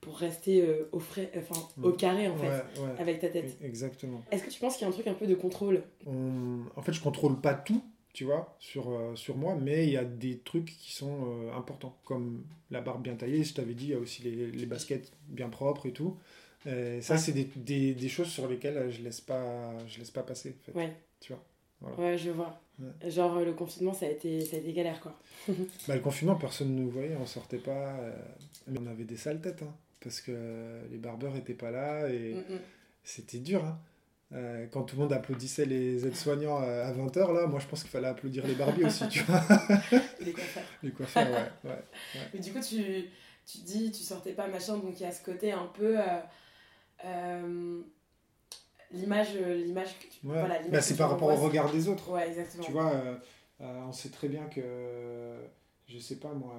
pour 0.07 0.19
rester 0.19 0.63
euh, 0.63 0.89
au, 0.93 1.01
frais, 1.01 1.33
enfin, 1.37 1.61
au 1.83 1.91
carré 1.91 2.29
en 2.29 2.37
fait, 2.37 2.63
avec 3.01 3.19
ta 3.19 3.29
tête. 3.29 3.59
Exactement. 3.61 4.23
Est-ce 4.31 4.45
que 4.45 4.51
tu 4.51 4.61
penses 4.61 4.77
qu'il 4.77 4.83
y 4.83 4.85
a 4.85 4.89
un 4.89 4.93
truc 4.93 5.09
un 5.09 5.15
peu 5.15 5.27
de 5.27 5.35
contrôle? 5.35 5.83
En 6.07 6.83
fait, 6.83 6.93
je 6.93 7.01
contrôle 7.03 7.41
pas 7.41 7.55
tout, 7.55 7.83
tu 8.13 8.23
vois, 8.23 8.57
sur, 8.61 8.91
euh, 8.91 9.17
sur 9.17 9.37
moi, 9.37 9.57
mais 9.61 9.85
il 9.89 9.93
y 9.93 9.97
a 9.97 10.05
des 10.05 10.39
trucs 10.39 10.67
qui 10.67 10.93
sont 10.93 11.27
euh, 11.27 11.57
importants, 11.57 11.99
comme 12.05 12.45
la 12.71 12.81
barbe 12.81 13.03
bien 13.03 13.17
taillée, 13.17 13.43
je 13.43 13.55
t'avais 13.55 13.75
dit, 13.75 13.87
il 13.87 13.91
y 13.91 13.95
a 13.95 13.99
aussi 13.99 14.23
les, 14.23 14.47
les 14.53 14.67
baskets 14.67 15.11
bien 15.27 15.49
propres 15.49 15.87
et 15.87 15.93
tout. 15.93 16.17
ça, 17.01 17.19
c'est 17.19 17.33
des, 17.33 17.51
des, 17.57 17.95
des, 17.95 18.09
choses 18.09 18.29
sur 18.29 18.47
lesquelles 18.47 18.89
je 18.93 19.03
laisse 19.03 19.21
pas, 19.21 19.77
je 19.89 19.99
laisse 19.99 20.13
pas 20.13 20.23
passer. 20.23 20.55
En 20.61 20.65
fait, 20.67 20.79
ouais. 20.79 20.93
Tu 21.19 21.33
vois. 21.33 21.97
Ouais, 21.99 22.17
je 22.17 22.31
vois. 22.31 22.61
Genre, 23.09 23.41
le 23.41 23.55
confinement, 23.55 23.93
ça 23.93 24.07
a 24.07 24.11
été, 24.11 24.45
ça 24.45 24.55
a 24.55 24.61
été 24.61 24.73
galère, 24.73 25.01
quoi. 25.01 25.19
bah, 25.89 25.97
le 25.97 26.01
confinement, 26.01 26.37
personne 26.37 26.77
ne 26.77 26.83
nous 26.83 26.91
voyait, 26.91 27.17
on 27.21 27.27
sortait 27.27 27.59
pas. 27.59 27.99
mais 28.69 28.79
on 28.81 28.87
avait 28.87 29.03
des 29.05 29.17
sales 29.17 29.41
têtes, 29.41 29.63
hein 29.63 29.75
parce 30.07 30.21
que 30.21 30.87
les 30.89 30.99
barbeurs 30.99 31.35
n'étaient 31.35 31.53
pas 31.53 31.73
là 31.73 32.09
et 32.09 32.35
mm, 32.35 32.55
mm. 32.55 32.61
c'était 33.03 33.39
dur. 33.39 33.65
Hein. 33.65 33.77
Euh, 34.33 34.67
quand 34.71 34.85
tout 34.85 34.95
le 34.95 35.03
monde 35.03 35.13
applaudissait 35.13 35.65
les 35.65 36.07
aides-soignants 36.07 36.63
euh, 36.63 36.85
à 36.87 36.93
20h, 36.93 37.35
là, 37.35 37.47
moi 37.49 37.59
je 37.59 37.67
pense 37.67 37.83
qu'il 37.83 37.91
fallait 37.91 38.07
applaudir 38.07 38.47
les 38.47 38.55
barbiers 38.55 38.85
aussi, 38.85 39.09
tu 39.09 39.25
vois. 39.25 39.41
les 40.21 40.33
coiffeurs. 40.33 40.63
Les 40.85 40.91
coiffeurs, 40.93 41.29
ouais. 41.29 41.71
ouais, 41.71 41.85
Mais 42.33 42.39
du 42.39 42.53
coup, 42.53 42.61
tu, 42.61 43.09
tu 43.45 43.59
dis, 43.65 43.91
tu 43.91 44.05
sortais 44.05 44.33
pas 44.33 44.47
machin, 44.47 44.79
donc 44.79 44.95
il 45.01 45.03
y 45.03 45.07
a 45.07 45.11
ce 45.11 45.25
côté 45.25 45.51
un 45.51 45.67
peu. 45.75 45.97
Euh, 47.05 47.83
l'image 48.93 49.35
l'image 49.35 49.97
voilà, 50.23 50.61
bah, 50.69 50.81
c'est 50.81 50.97
par 50.97 51.11
rapport 51.11 51.29
au 51.29 51.35
regard 51.35 51.71
des 51.73 51.89
autres 51.89 52.13
ouais 52.13 52.29
exactement 52.29 52.65
tu 52.65 52.71
vois 52.71 52.93
on 53.59 53.93
sait 53.93 54.09
très 54.09 54.29
bien 54.29 54.45
que, 54.47 55.37
je 55.87 55.99
sais 55.99 56.17
pas 56.17 56.33
moi, 56.33 56.55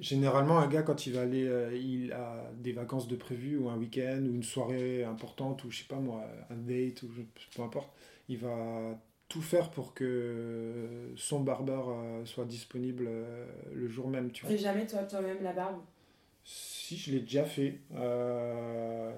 généralement 0.00 0.58
un 0.58 0.68
gars 0.68 0.82
quand 0.82 1.06
il 1.06 1.14
va 1.14 1.22
aller, 1.22 1.46
euh, 1.46 1.76
il 1.76 2.12
a 2.12 2.50
des 2.56 2.72
vacances 2.72 3.08
de 3.08 3.16
prévu 3.16 3.56
ou 3.56 3.68
un 3.68 3.76
week-end 3.76 4.22
ou 4.22 4.34
une 4.34 4.42
soirée 4.42 5.04
importante 5.04 5.64
ou 5.64 5.70
je 5.70 5.78
sais 5.78 5.88
pas 5.88 5.96
moi, 5.96 6.24
un 6.50 6.56
date 6.56 7.02
ou 7.02 7.08
peu 7.54 7.62
importe, 7.62 7.90
il 8.28 8.38
va 8.38 8.98
tout 9.28 9.42
faire 9.42 9.70
pour 9.70 9.94
que 9.94 11.12
son 11.16 11.40
barbeur 11.40 11.96
soit 12.24 12.44
disponible 12.44 13.08
le 13.72 13.88
jour 13.88 14.08
même. 14.08 14.30
Tu 14.30 14.46
fais 14.46 14.58
jamais 14.58 14.86
toi 14.86 15.02
toi-même 15.04 15.42
la 15.42 15.52
barbe? 15.52 15.80
Si, 16.44 16.98
je 16.98 17.12
l'ai 17.12 17.20
déjà 17.20 17.44
fait. 17.44 17.80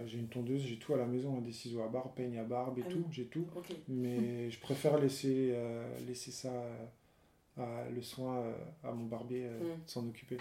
j'ai 0.06 0.18
une 0.18 0.28
tondeuse, 0.28 0.62
j'ai 0.62 0.78
tout 0.78 0.94
à 0.94 0.96
la 0.96 1.06
maison, 1.06 1.36
hein, 1.36 1.42
des 1.42 1.52
ciseaux 1.52 1.82
à 1.82 1.88
barbe, 1.88 2.14
peigne 2.14 2.38
à 2.38 2.44
barbe 2.44 2.78
et 2.78 2.84
ah 2.86 2.90
tout, 2.90 3.04
j'ai 3.10 3.26
tout. 3.26 3.46
Mais 3.88 4.50
je 4.50 4.60
préfère 4.60 4.98
laisser, 4.98 5.54
laisser 6.06 6.30
ça 6.30 6.52
le 7.56 8.02
soin 8.02 8.44
à 8.84 8.92
mon 8.92 9.06
barbier 9.06 9.48
mm. 9.48 9.84
de 9.84 9.90
s'en 9.90 10.06
occuper. 10.06 10.38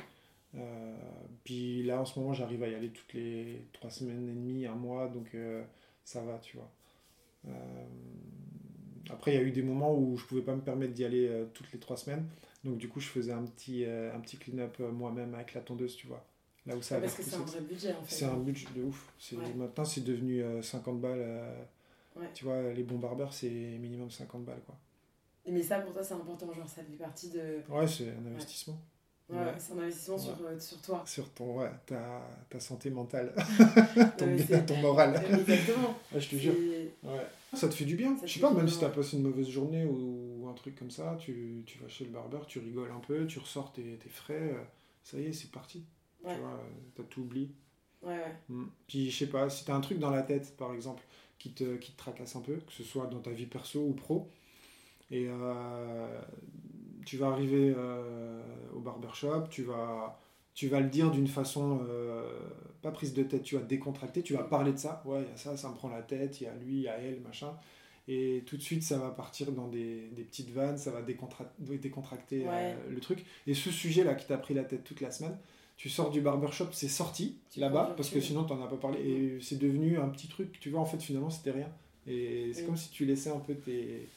Puis 1.43 1.83
là, 1.83 2.01
en 2.01 2.05
ce 2.05 2.19
moment, 2.19 2.33
j'arrive 2.33 2.63
à 2.63 2.67
y 2.67 2.75
aller 2.75 2.89
toutes 2.89 3.13
les 3.13 3.65
trois 3.73 3.89
semaines 3.89 4.29
et 4.29 4.33
demie, 4.33 4.65
un 4.65 4.75
mois, 4.75 5.07
donc 5.07 5.35
ça 6.03 6.21
va, 6.21 6.39
tu 6.39 6.57
vois. 6.57 6.71
après, 9.09 9.33
il 9.33 9.35
y 9.35 9.37
a 9.37 9.43
eu 9.43 9.51
des 9.51 9.61
moments 9.61 9.93
où 9.97 10.17
je 10.17 10.25
pouvais 10.25 10.41
pas 10.41 10.55
me 10.55 10.61
permettre 10.61 10.93
d'y 10.93 11.05
aller 11.05 11.29
toutes 11.53 11.71
les 11.71 11.79
trois 11.79 11.97
semaines, 11.97 12.25
donc 12.63 12.77
du 12.77 12.89
coup, 12.89 12.99
je 12.99 13.07
faisais 13.07 13.31
un 13.33 13.43
petit, 13.43 13.85
un 13.85 14.19
petit 14.19 14.37
clean-up 14.37 14.79
moi-même 14.79 15.35
avec 15.35 15.53
la 15.53 15.61
tondeuse, 15.61 15.95
tu 15.95 16.07
vois. 16.07 16.25
Là 16.65 16.75
où 16.75 16.81
ça 16.81 16.99
Parce 16.99 17.13
que 17.15 17.21
c'est 17.23 17.35
un 17.35 17.39
vrai 17.39 17.61
budget 17.61 17.93
en 17.93 18.01
fait. 18.03 18.15
C'est 18.15 18.25
un 18.25 18.37
budget 18.37 18.67
de 18.75 18.83
ouf. 18.83 19.13
Maintenant, 19.55 19.85
c'est 19.85 20.03
devenu 20.03 20.43
50 20.61 20.99
balles. 20.99 21.67
Tu 22.33 22.45
vois, 22.45 22.71
les 22.73 22.83
bons 22.83 22.97
barbeurs, 22.97 23.33
c'est 23.33 23.49
minimum 23.49 24.09
50 24.09 24.45
balles 24.45 24.61
quoi. 24.65 24.77
Mais 25.47 25.61
ça, 25.61 25.77
pour 25.79 25.93
toi, 25.93 26.03
c'est 26.03 26.15
important, 26.15 26.51
genre 26.53 26.67
ça 26.67 26.81
fait 26.81 26.97
partie 26.97 27.29
de. 27.29 27.61
Ouais, 27.69 27.87
c'est 27.87 28.09
un 28.09 28.25
investissement. 28.25 28.73
Ouais, 28.73 28.79
c'est 29.29 29.73
un 29.73 29.79
investissement 29.79 30.17
sur, 30.17 30.33
euh, 30.45 30.59
sur, 30.59 30.81
toi. 30.81 31.03
Sur 31.05 31.29
ton, 31.31 31.59
ouais, 31.59 31.71
ta, 31.85 32.21
ta 32.49 32.59
santé 32.59 32.89
mentale, 32.89 33.33
ton, 34.17 34.65
ton 34.65 34.77
moral. 34.77 35.15
Exactement. 35.39 35.97
je 36.15 36.29
te 36.29 36.35
jure. 36.35 36.53
Ouais. 37.03 37.25
Ça 37.53 37.67
te 37.69 37.73
fait 37.73 37.85
du 37.85 37.95
bien. 37.95 38.17
je 38.23 38.31
sais 38.31 38.39
pas, 38.39 38.51
même 38.51 38.67
si 38.67 38.79
t'as 38.79 38.89
passé 38.89 39.17
une 39.17 39.23
mauvaise 39.23 39.47
journée 39.47 39.85
ou 39.85 40.47
un 40.49 40.53
truc 40.53 40.75
comme 40.77 40.91
ça, 40.91 41.17
tu, 41.19 41.63
tu 41.65 41.79
vas 41.79 41.87
chez 41.87 42.05
le 42.05 42.11
barbeur, 42.11 42.45
tu 42.45 42.59
rigoles 42.59 42.91
un 42.91 42.99
peu, 42.99 43.25
tu 43.25 43.39
ressors 43.39 43.71
tes, 43.71 43.97
tes 43.97 44.09
frais, 44.09 44.53
euh, 44.53 44.63
ça 45.03 45.17
y 45.17 45.25
est, 45.25 45.33
c'est 45.33 45.51
parti. 45.51 45.85
Tu 46.19 46.35
vois, 46.35 46.63
t'as 46.95 47.03
tout 47.03 47.21
oublié. 47.21 47.49
Ouais, 48.01 48.13
ouais. 48.13 48.35
Mm. 48.49 48.65
Puis 48.87 49.09
je 49.09 49.17
sais 49.17 49.29
pas, 49.29 49.49
si 49.49 49.63
t'as 49.65 49.75
un 49.75 49.81
truc 49.81 49.99
dans 49.99 50.09
la 50.09 50.23
tête, 50.23 50.55
par 50.57 50.73
exemple, 50.73 51.03
qui 51.39 51.51
te, 51.51 51.75
qui 51.77 51.91
te 51.91 51.97
tracasse 51.97 52.35
un 52.35 52.41
peu, 52.41 52.55
que 52.55 52.73
ce 52.73 52.83
soit 52.83 53.07
dans 53.07 53.19
ta 53.19 53.31
vie 53.31 53.45
perso 53.45 53.79
ou 53.79 53.93
pro, 53.93 54.29
et 55.11 55.27
euh, 55.29 56.21
tu 57.05 57.17
vas 57.17 57.27
arriver 57.27 57.73
euh, 57.77 58.41
au 58.75 58.79
barbershop, 58.79 59.43
tu 59.49 59.63
vas, 59.63 60.19
tu 60.53 60.67
vas 60.67 60.79
le 60.79 60.89
dire 60.89 61.11
d'une 61.11 61.27
façon 61.27 61.81
euh, 61.87 62.23
pas 62.81 62.91
prise 62.91 63.13
de 63.13 63.23
tête, 63.23 63.43
tu 63.43 63.55
vas 63.55 63.61
décontracter, 63.61 64.21
tu 64.21 64.33
vas 64.33 64.43
parler 64.43 64.73
de 64.73 64.77
ça, 64.77 65.01
ouais, 65.05 65.21
il 65.21 65.29
y 65.29 65.33
a 65.33 65.37
ça, 65.37 65.55
ça 65.55 65.69
me 65.69 65.75
prend 65.75 65.89
la 65.89 66.01
tête, 66.01 66.41
il 66.41 66.45
y 66.45 66.47
a 66.47 66.55
lui, 66.55 66.75
il 66.75 66.81
y 66.81 66.87
a 66.87 66.97
elle, 66.97 67.21
machin. 67.21 67.53
Et 68.07 68.43
tout 68.45 68.55
de 68.55 68.61
suite, 68.61 68.83
ça 68.83 68.99
va 68.99 69.09
partir 69.09 69.51
dans 69.51 69.67
des, 69.67 70.09
des 70.15 70.23
petites 70.23 70.51
vannes, 70.51 70.77
ça 70.77 70.91
va 70.91 71.01
décontracter 71.01 72.45
le 72.89 72.99
truc. 72.99 73.25
Et 73.47 73.55
ce 73.55 73.71
sujet-là 73.71 74.13
qui 74.13 74.27
t'a 74.27 74.37
pris 74.37 74.53
la 74.53 74.63
tête 74.63 74.83
toute 74.83 75.01
la 75.01 75.09
semaine, 75.09 75.35
tu 75.77 75.89
sors 75.89 76.11
du 76.11 76.21
barbershop, 76.21 76.67
c'est 76.71 76.87
sorti 76.87 77.37
là-bas, 77.57 77.93
parce 77.97 78.09
que 78.09 78.19
sinon 78.19 78.43
tu 78.43 78.53
n'en 78.53 78.63
as 78.63 78.67
pas 78.67 78.77
parlé, 78.77 78.99
et 78.99 79.41
c'est 79.41 79.59
devenu 79.59 79.97
un 79.97 80.07
petit 80.09 80.27
truc, 80.27 80.59
tu 80.59 80.69
vois, 80.69 80.79
en 80.79 80.85
fait 80.85 81.01
finalement 81.01 81.29
c'était 81.29 81.51
rien. 81.51 81.69
Et 82.07 82.51
c'est 82.53 82.65
comme 82.65 82.77
si 82.77 82.91
tu 82.91 83.05
laissais 83.05 83.31
un 83.31 83.39
peu 83.39 83.55
tes, 83.55 84.07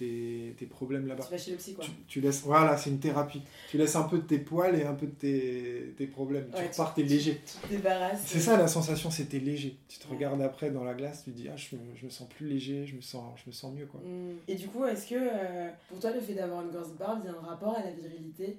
tes, 0.00 0.54
tes 0.58 0.66
problèmes 0.66 1.06
là-bas. 1.06 1.24
Tu 1.24 1.30
vas 1.30 1.38
chez 1.38 1.50
le 1.50 1.56
psy 1.58 1.74
quoi. 1.74 1.84
Tu, 2.08 2.20
laisses, 2.20 2.42
voilà, 2.42 2.76
c'est 2.76 2.90
une 2.90 2.98
thérapie. 2.98 3.42
Tu 3.70 3.76
laisses 3.76 3.96
un 3.96 4.04
peu 4.04 4.18
de 4.18 4.22
tes 4.22 4.38
poils 4.38 4.74
et 4.74 4.84
un 4.84 4.94
peu 4.94 5.06
de 5.06 5.12
tes, 5.12 5.94
tes 5.96 6.06
problèmes. 6.06 6.48
tu 6.54 6.62
repars, 6.62 6.94
t'es 6.94 7.02
léger. 7.02 7.40
Tu, 7.44 7.68
te 7.68 7.74
débarrasses. 7.74 8.22
C'est 8.24 8.40
ça 8.40 8.56
la 8.56 8.66
sensation, 8.68 9.10
c'était 9.10 9.38
léger. 9.38 9.76
Tu 9.88 9.98
te 9.98 10.08
regardes 10.08 10.40
après 10.42 10.70
dans 10.70 10.84
la 10.84 10.94
glace, 10.94 11.24
tu 11.24 11.32
te 11.32 11.36
dis, 11.36 11.48
ah, 11.48 11.56
je 11.56 11.76
me, 11.76 11.82
je 11.94 12.06
me, 12.06 12.10
sens 12.10 12.28
plus 12.28 12.48
léger, 12.48 12.86
je 12.86 12.96
me 12.96 13.02
sens, 13.02 13.38
je 13.44 13.50
me 13.50 13.52
sens 13.52 13.74
mieux 13.74 13.86
quoi. 13.86 14.00
Mm. 14.00 14.36
Et 14.48 14.54
du 14.54 14.68
coup, 14.68 14.84
est-ce 14.86 15.08
que 15.08 15.16
euh, 15.16 15.68
pour 15.88 15.98
toi 15.98 16.10
le 16.12 16.20
fait 16.20 16.34
d'avoir 16.34 16.62
une 16.62 16.70
grosse 16.70 16.92
barbe, 16.98 17.20
il 17.22 17.26
y 17.26 17.34
a 17.34 17.36
un 17.36 17.46
rapport 17.46 17.76
à 17.76 17.82
la 17.82 17.90
virilité 17.90 18.56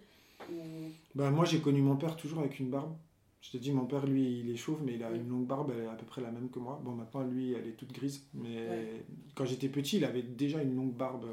bah, 1.16 1.30
moi, 1.30 1.46
j'ai 1.46 1.60
connu 1.60 1.82
mon 1.82 1.96
père 1.96 2.16
toujours 2.16 2.40
avec 2.40 2.60
une 2.60 2.70
barbe. 2.70 2.94
Je 3.42 3.52
te 3.52 3.58
dis, 3.58 3.72
mon 3.72 3.86
père, 3.86 4.06
lui, 4.06 4.40
il 4.40 4.52
est 4.52 4.56
chauve, 4.56 4.82
mais 4.84 4.94
il 4.94 5.04
a 5.04 5.10
une 5.12 5.28
longue 5.28 5.48
barbe, 5.48 5.72
elle 5.76 5.84
est 5.84 5.88
à 5.88 5.96
peu 5.96 6.06
près 6.06 6.22
la 6.22 6.32
même 6.32 6.50
que 6.50 6.60
moi. 6.60 6.80
Bon, 6.84 6.92
maintenant, 6.92 7.24
lui, 7.24 7.54
elle 7.54 7.68
est 7.68 7.76
toute 7.76 7.92
grise. 7.92 8.28
Mais 8.36 9.04
quand 9.36 9.46
j'étais 9.46 9.68
petit, 9.68 9.98
il 9.98 10.06
avait 10.06 10.22
déjà 10.22 10.62
une 10.62 10.76
longue 10.76 10.94
barbe. 10.94 11.26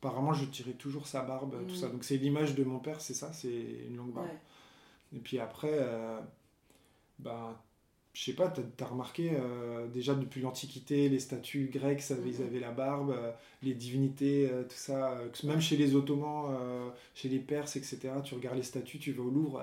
Apparemment, 0.00 0.32
je 0.32 0.44
tirais 0.44 0.74
toujours 0.74 1.08
sa 1.08 1.22
barbe, 1.22 1.56
tout 1.66 1.74
ça. 1.74 1.88
Mm. 1.88 1.92
Donc, 1.92 2.04
c'est 2.04 2.18
l'image 2.18 2.54
de 2.54 2.62
mon 2.62 2.78
père, 2.78 3.00
c'est 3.00 3.14
ça, 3.14 3.32
c'est 3.32 3.84
une 3.88 3.96
longue 3.96 4.12
barbe. 4.12 4.28
Et 5.12 5.18
puis 5.18 5.38
après, 5.38 5.72
euh, 5.72 6.20
bah, 7.18 7.60
je 8.18 8.24
sais 8.24 8.32
pas, 8.32 8.48
tu 8.48 8.60
as, 8.82 8.86
remarqué, 8.86 9.30
euh, 9.32 9.86
déjà 9.86 10.14
depuis 10.14 10.40
l'Antiquité, 10.40 11.08
les 11.08 11.20
statues 11.20 11.70
grecques, 11.72 12.02
ça, 12.02 12.14
ils 12.26 12.40
mhm. 12.40 12.46
avaient 12.46 12.60
la 12.60 12.72
barbe, 12.72 13.10
euh, 13.10 13.30
les 13.62 13.74
divinités, 13.74 14.48
euh, 14.50 14.64
tout 14.64 14.76
ça, 14.76 15.18
même 15.44 15.60
chez 15.60 15.76
les 15.76 15.94
Ottomans, 15.94 16.92
chez 17.14 17.28
les 17.28 17.38
Perses, 17.38 17.76
etc. 17.76 18.10
Tu 18.24 18.34
regardes 18.34 18.56
les 18.56 18.62
statues, 18.62 18.98
tu 18.98 19.12
vas 19.12 19.22
au 19.22 19.30
Louvre, 19.30 19.62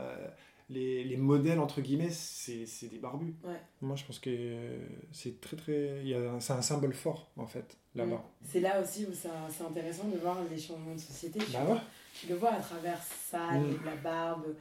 les, 0.70 1.04
les, 1.04 1.18
modèles, 1.18 1.60
entre 1.60 1.82
guillemets, 1.82 2.10
c'est 2.10 2.88
des 2.88 2.98
barbus. 2.98 3.36
Moi, 3.82 3.96
je 3.96 4.04
pense 4.06 4.20
que 4.20 4.80
c'est 5.12 5.40
très, 5.40 5.58
très. 5.58 6.04
C'est 6.40 6.54
un 6.54 6.62
symbole 6.62 6.94
fort, 6.94 7.30
en 7.38 7.48
fait, 7.48 7.78
là-bas. 7.96 8.16
Mm. 8.16 8.46
C'est 8.46 8.60
là 8.62 8.82
aussi 8.82 9.06
où 9.06 9.14
c'est 9.14 9.64
intéressant 9.64 10.08
de 10.08 10.18
voir 10.18 10.38
les 10.50 10.58
changements 10.58 10.96
de 10.96 11.00
société. 11.00 11.40
Bah 11.54 11.82
tu, 12.20 12.28
le 12.28 12.36
vois 12.36 12.54
à 12.54 12.60
travers 12.60 13.00
ça, 13.04 13.52
mm. 13.52 13.80
la 13.86 13.96
barbe, 13.96 14.56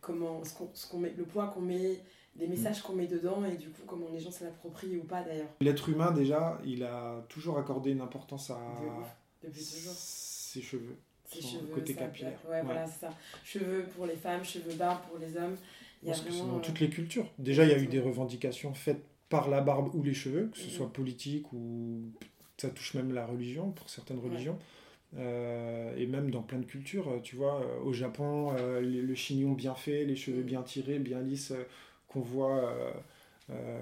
comment, 0.00 0.42
ce 0.44 0.86
qu'on 0.88 0.98
met, 0.98 1.14
le 1.16 1.24
poids 1.24 1.48
qu'on 1.48 1.62
met 1.62 1.98
les 2.38 2.46
messages 2.46 2.82
qu'on 2.82 2.94
met 2.94 3.06
dedans 3.06 3.44
et 3.44 3.56
du 3.56 3.68
coup 3.70 3.82
comment 3.86 4.06
les 4.12 4.20
gens 4.20 4.30
se 4.30 4.44
l'approprient 4.44 4.96
ou 4.96 5.04
pas 5.04 5.22
d'ailleurs. 5.22 5.48
L'être 5.60 5.88
humain 5.88 6.12
déjà, 6.12 6.60
il 6.64 6.84
a 6.84 7.24
toujours 7.28 7.58
accordé 7.58 7.90
une 7.90 8.00
importance 8.00 8.50
à 8.50 8.60
Depuis 9.42 9.64
toujours. 9.64 9.94
ses 9.94 10.62
cheveux. 10.62 10.96
Ses 11.28 11.42
cheveux, 11.42 11.74
côté 11.74 11.94
capillaire. 11.94 12.38
Ouais, 12.48 12.62
voilà, 12.62 12.86
c'est 12.86 13.00
ça. 13.00 13.10
Cheveux 13.44 13.84
pour 13.94 14.06
les 14.06 14.16
femmes, 14.16 14.44
cheveux 14.44 14.74
barbe 14.74 15.00
pour 15.08 15.18
les 15.18 15.36
hommes. 15.36 15.56
Il 16.02 16.08
y 16.08 16.12
a 16.12 16.14
vraiment, 16.14 16.46
dans 16.46 16.58
euh, 16.58 16.60
toutes 16.60 16.80
les 16.80 16.88
cultures. 16.88 17.26
Déjà, 17.38 17.64
il 17.64 17.70
y 17.70 17.74
a 17.74 17.78
eu 17.78 17.86
des 17.86 18.00
revendications 18.00 18.72
faites 18.72 19.02
par 19.28 19.48
la 19.48 19.60
barbe 19.60 19.94
ou 19.94 20.02
les 20.02 20.14
cheveux, 20.14 20.48
que 20.52 20.58
ce 20.58 20.70
soit 20.70 20.92
politique 20.92 21.52
ou 21.52 22.00
ça 22.56 22.70
touche 22.70 22.94
même 22.94 23.12
la 23.12 23.26
religion 23.26 23.70
pour 23.70 23.90
certaines 23.90 24.20
religions. 24.20 24.58
Euh, 25.16 25.96
et 25.96 26.06
même 26.06 26.30
dans 26.30 26.42
plein 26.42 26.58
de 26.58 26.64
cultures, 26.64 27.20
tu 27.22 27.36
vois, 27.36 27.60
euh, 27.62 27.80
au 27.82 27.92
Japon, 27.92 28.52
le 28.80 29.14
chignon 29.14 29.52
bien 29.52 29.74
fait, 29.74 30.04
les 30.04 30.16
cheveux 30.16 30.42
mm. 30.42 30.46
bien 30.46 30.62
tirés, 30.62 30.98
bien 30.98 31.20
lisses, 31.20 31.52
qu'on 32.08 32.20
voit 32.20 32.64
euh, 32.64 32.92
euh, 33.50 33.80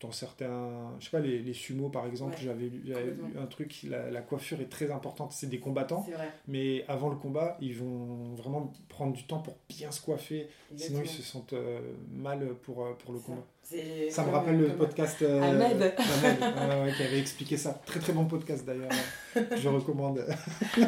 dans 0.00 0.12
certains. 0.12 0.92
Je 1.00 1.04
sais 1.04 1.10
pas, 1.10 1.20
les, 1.20 1.40
les 1.40 1.52
sumos 1.52 1.88
par 1.88 2.06
exemple, 2.06 2.36
j'avais 2.40 2.68
lu, 2.68 2.94
un 3.38 3.46
truc, 3.46 3.80
la, 3.84 4.20
coiffure 4.20 4.60
est 4.60 4.68
très 4.68 4.90
importante. 4.90 5.32
C'est 5.32 5.48
des 5.48 5.58
combattants, 5.58 6.06
mais 6.46 6.84
avant 6.88 7.08
le 7.08 7.16
combat, 7.16 7.56
ils 7.60 7.74
vont 7.74 8.34
vraiment 8.34 8.72
prendre 8.88 9.12
du 9.12 9.24
temps 9.24 9.40
pour 9.40 9.56
bien 9.68 9.90
se 9.90 10.00
coiffer, 10.00 10.48
sinon 10.76 11.00
ils 11.02 11.08
se 11.08 11.22
sentent 11.22 11.52
euh, 11.52 11.80
mal 12.10 12.54
pour, 12.62 12.96
pour 12.98 13.12
le 13.12 13.18
combat. 13.18 13.44
Ça 14.10 14.24
me 14.24 14.30
rappelle 14.30 14.58
le 14.58 14.68
podcast 14.68 15.22
Ahmed, 15.22 15.94
qui 16.96 17.02
avait 17.02 17.18
expliqué 17.20 17.56
ça. 17.56 17.80
Très 17.84 18.00
très 18.00 18.12
bon 18.12 18.24
podcast 18.26 18.64
d'ailleurs, 18.64 18.90
je 19.34 19.68
recommande. 19.68 20.24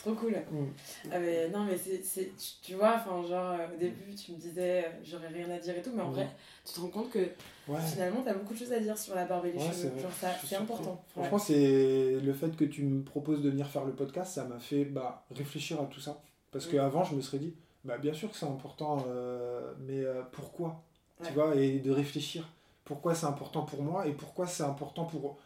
Trop 0.00 0.14
cool. 0.14 0.32
Mm. 0.50 0.66
Ah, 1.10 1.18
mais, 1.18 1.48
non, 1.48 1.64
mais 1.64 1.76
c'est, 1.76 2.32
tu 2.62 2.74
vois, 2.74 2.96
enfin, 2.96 3.26
genre, 3.26 3.52
euh, 3.52 3.74
au 3.74 3.78
début, 3.78 4.14
tu 4.14 4.32
me 4.32 4.36
disais, 4.36 4.84
euh, 4.84 4.90
j'aurais 5.04 5.28
rien 5.28 5.50
à 5.50 5.58
dire 5.58 5.76
et 5.76 5.82
tout, 5.82 5.92
mais 5.94 6.02
en 6.02 6.10
mm. 6.10 6.14
vrai, 6.14 6.28
tu 6.64 6.72
te 6.74 6.80
rends 6.80 6.88
compte 6.88 7.10
que 7.10 7.28
finalement, 7.66 8.22
tu 8.22 8.28
as 8.28 8.34
beaucoup 8.34 8.54
de 8.54 8.58
choses 8.58 8.72
à 8.72 8.80
dire 8.80 8.98
sur 8.98 9.14
la 9.14 9.24
barbe 9.24 9.46
et 9.46 9.52
les 9.52 9.58
cheveux. 9.58 9.92
Genre, 10.00 10.12
ça, 10.12 10.28
c'est 10.44 10.56
important. 10.56 11.02
Franchement, 11.08 11.38
c'est 11.38 12.18
le 12.20 12.32
fait 12.32 12.56
que 12.56 12.64
tu 12.64 12.82
me 12.84 13.02
proposes 13.02 13.42
de 13.42 13.50
venir 13.50 13.66
faire 13.66 13.84
le 13.84 13.92
podcast, 13.92 14.32
ça 14.32 14.44
m'a 14.44 14.58
fait 14.58 14.84
bah, 14.84 15.24
réfléchir 15.30 15.80
à 15.80 15.86
tout 15.86 16.00
ça. 16.00 16.22
Parce 16.50 16.66
que 16.66 16.72
mm. 16.72 16.78
qu'avant, 16.78 17.04
je 17.04 17.14
me 17.14 17.20
serais 17.20 17.38
dit, 17.38 17.54
bah, 17.84 17.98
bien 17.98 18.12
sûr 18.12 18.30
que 18.30 18.36
c'est 18.36 18.46
important, 18.46 19.04
euh, 19.08 19.72
mais 19.80 20.02
pourquoi? 20.32 20.82
Tu 21.24 21.32
vois, 21.32 21.54
et 21.54 21.78
de 21.78 21.90
réfléchir. 21.90 22.48
Pourquoi 22.84 23.14
c'est 23.14 23.26
important 23.26 23.62
pour 23.62 23.80
moi 23.82 24.08
et 24.08 24.12
pourquoi 24.12 24.46
c'est 24.46 24.64
important 24.64 25.04
pour 25.04 25.38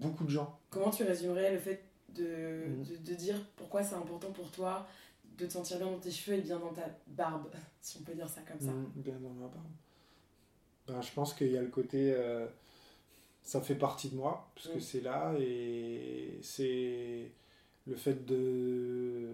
beaucoup 0.00 0.24
de 0.24 0.30
gens? 0.30 0.58
Comment 0.70 0.90
tu 0.90 1.04
résumerais 1.04 1.52
le 1.52 1.58
fait 1.58 1.82
de, 2.14 2.66
mm. 2.66 2.82
de, 2.84 2.96
de, 3.10 3.14
dire 3.14 3.36
pourquoi 3.56 3.82
c'est 3.82 3.94
important 3.94 4.30
pour 4.32 4.50
toi 4.50 4.86
de 5.36 5.46
te 5.46 5.52
sentir 5.52 5.78
bien 5.78 5.86
dans 5.86 5.98
tes 5.98 6.10
cheveux 6.10 6.36
et 6.36 6.40
bien 6.40 6.58
dans 6.58 6.72
ta 6.72 6.88
barbe, 7.06 7.48
si 7.80 7.98
on 8.00 8.04
peut 8.04 8.14
dire 8.14 8.28
ça 8.28 8.40
comme 8.42 8.60
ça. 8.60 8.72
Mm, 8.72 8.92
bien 8.96 9.14
dans 9.14 9.30
ma 9.30 9.46
barbe. 9.46 9.66
Ben, 10.86 11.00
je 11.00 11.12
pense 11.12 11.34
qu'il 11.34 11.52
y 11.52 11.56
a 11.56 11.62
le 11.62 11.68
côté. 11.68 12.12
Euh, 12.14 12.46
ça 13.42 13.60
fait 13.60 13.74
partie 13.74 14.10
de 14.10 14.16
moi, 14.16 14.50
parce 14.54 14.68
que 14.68 14.78
mm. 14.78 14.80
c'est 14.80 15.00
là, 15.00 15.34
et 15.38 16.38
c'est 16.42 17.30
le 17.86 17.96
fait 17.96 18.26
de, 18.26 19.28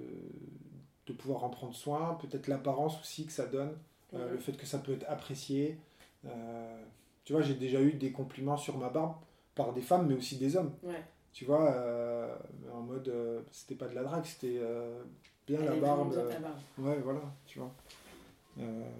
de 1.07 1.13
pouvoir 1.13 1.45
en 1.45 1.51
prendre 1.51 1.75
soin, 1.75 2.19
peut-être 2.21 2.47
l'apparence 2.47 3.01
aussi 3.01 3.27
que 3.27 3.33
ça 3.33 3.47
donne, 3.47 3.77
euh, 4.15 4.31
le 4.33 4.39
fait 4.39 4.53
que 4.53 4.67
ça 4.67 4.79
peut 4.79 4.93
être 4.93 5.07
apprécié. 5.09 5.79
Euh, 6.27 6.83
tu 7.25 7.33
vois, 7.33 7.43
j'ai 7.43 7.55
déjà 7.55 7.81
eu 7.81 7.95
des 7.95 8.13
compliments 8.13 8.57
sur 8.57 8.79
ma 8.79 8.89
barbe 8.89 9.17
par 9.55 9.73
des 9.73 9.81
femmes, 9.81 10.07
mais 10.07 10.15
aussi 10.15 10.37
des 10.37 10.57
hommes. 10.57 10.73
Ouais. 10.83 11.03
Tu 11.35 11.45
vois, 11.45 11.75
euh, 11.75 12.37
en 12.73 12.83
mode, 12.83 13.09
euh, 13.09 13.43
c'était 13.51 13.75
pas 13.75 13.89
de 13.89 13.95
la 13.97 14.05
drague, 14.05 14.25
c'était 14.25 14.57
euh, 14.61 15.03
bien 15.49 15.59
Elle 15.59 15.65
la 15.67 15.75
barbe. 15.75 16.15
bien 16.15 16.23
ta 16.29 16.39
barbe. 16.39 16.59
ouais, 16.79 17.01
voilà, 17.01 17.23
tu 17.45 17.59
vois. 17.59 17.75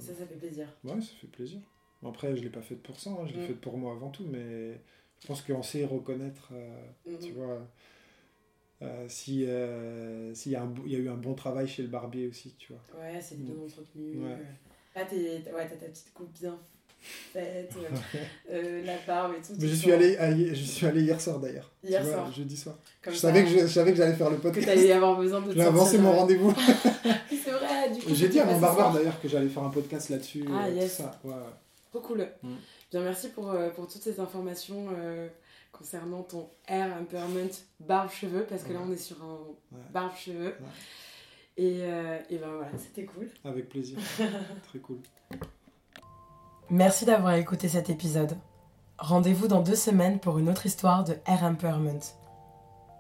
Ça, 0.01 0.13
ça 0.13 0.27
fait 0.27 0.35
plaisir. 0.35 0.67
ouais, 0.83 1.01
ça 1.01 1.13
fait 1.21 1.29
plaisir. 1.29 1.61
Après, 2.05 2.37
je 2.37 2.43
l'ai 2.43 2.51
pas 2.51 2.61
faite 2.61 2.83
pour 2.83 2.99
ça, 2.99 3.11
hein, 3.11 3.25
je 3.25 3.35
l'ai 3.35 3.45
Mm. 3.45 3.47
faite 3.47 3.61
pour 3.61 3.79
moi 3.79 3.93
avant 3.93 4.11
tout, 4.11 4.25
mais 4.27 4.81
je 5.21 5.29
pense 5.29 5.43
qu'on 5.43 5.63
sait 5.63 5.85
reconnaître, 5.85 6.53
Mhm. 7.07 7.19
tu 7.21 7.33
vois, 7.35 7.61
si 9.07 9.47
s'il 10.35 10.51
y, 10.51 10.55
y 10.55 10.57
a 10.57 10.99
eu 10.99 11.09
un 11.09 11.17
bon 11.17 11.35
travail 11.35 11.69
chez 11.69 11.83
le 11.83 11.89
barbier 11.89 12.27
aussi, 12.27 12.57
tu 12.59 12.73
vois. 12.73 12.83
Ouais, 13.01 13.21
c'est 13.21 13.37
bien 13.41 13.55
entretenu. 13.57 14.19
Ouais. 14.19 14.39
t'as 14.93 15.05
ouais, 15.09 15.69
t'as 15.69 15.77
ta 15.77 15.87
petite 15.87 16.13
coupe 16.13 16.33
bien 16.33 16.59
euh, 17.37 17.63
euh, 18.51 18.85
la 18.85 18.97
barbe 19.07 19.33
et 19.39 19.43
tout. 19.43 19.53
Mais 19.59 19.69
je 19.69 19.75
suis 19.75 19.93
allé, 19.93 20.17
allé- 20.17 20.55
je 20.55 20.65
suis 20.65 20.87
allé 20.87 21.03
hier 21.03 21.21
soir 21.21 21.39
d'ailleurs. 21.39 21.71
tu 21.83 21.91
Hier 21.91 22.03
vois, 22.03 22.13
soir. 22.13 22.33
Jeudi 22.33 22.57
soir. 22.57 22.77
comme 23.03 23.13
je, 23.13 23.19
ça, 23.19 23.29
savais 23.29 23.45
que 23.45 23.51
je, 23.51 23.59
je 23.61 23.67
savais 23.67 23.91
que 23.93 23.97
j'allais 23.97 24.15
faire 24.15 24.31
le 24.31 24.37
que 24.37 24.43
podcast. 24.43 24.67
t'allais 24.67 24.93
avoir 24.93 25.17
besoin 25.17 25.41
de 25.41 25.49
te 25.53 25.55
J'ai 25.55 25.63
avancé 25.63 25.99
mon 25.99 26.13
rendez-vous. 26.13 26.53
C'est 27.31 27.51
vrai, 27.51 27.91
du 27.95 28.01
coup. 28.03 28.15
J'ai 28.15 28.29
dit 28.29 28.41
à 28.41 28.45
mon 28.47 28.59
barbare 28.59 28.93
d'ailleurs 28.95 29.21
que 29.21 29.29
j'allais 29.29 29.49
faire 29.49 29.63
un 29.65 29.71
podcast 29.71 30.09
là-dessus. 30.11 30.45
Ah, 30.53 30.67
euh, 30.67 30.83
tout 30.83 30.89
ça. 30.89 31.19
Ouais. 31.25 31.35
Trop 31.91 32.01
cool. 32.01 32.27
Mm. 32.43 32.55
Bien, 32.91 33.01
merci 33.03 33.29
pour, 33.29 33.51
euh, 33.51 33.71
pour 33.71 33.87
toutes 33.89 34.03
ces 34.03 34.19
informations 34.21 34.87
concernant 35.73 36.23
ton 36.23 36.49
hair 36.69 36.89
empowerment 37.01 37.51
barbe-cheveux, 37.81 38.47
parce 38.49 38.63
que 38.63 38.73
là, 38.73 38.79
on 38.87 38.93
est 38.93 38.97
sur 38.97 39.17
un 39.23 39.39
Ouais. 39.77 39.83
barbe-cheveux. 39.93 40.55
Et, 41.57 41.79
euh, 41.83 42.19
et 42.31 42.37
ben 42.39 42.49
voilà, 42.49 42.71
c'était 42.79 43.05
cool. 43.05 43.29
Avec 43.45 43.69
plaisir. 43.69 43.99
Très 44.69 44.79
cool. 44.81 44.99
Merci 46.75 47.05
d'avoir 47.05 47.35
écouté 47.35 47.69
cet 47.69 47.89
épisode. 47.89 48.37
Rendez-vous 48.99 49.47
dans 49.47 49.61
deux 49.61 49.77
semaines 49.77 50.19
pour 50.19 50.41
une 50.41 50.49
autre 50.49 50.67
histoire 50.67 51.05
de 51.05 51.17
hair 51.25 51.45
empowerment. 51.45 52.01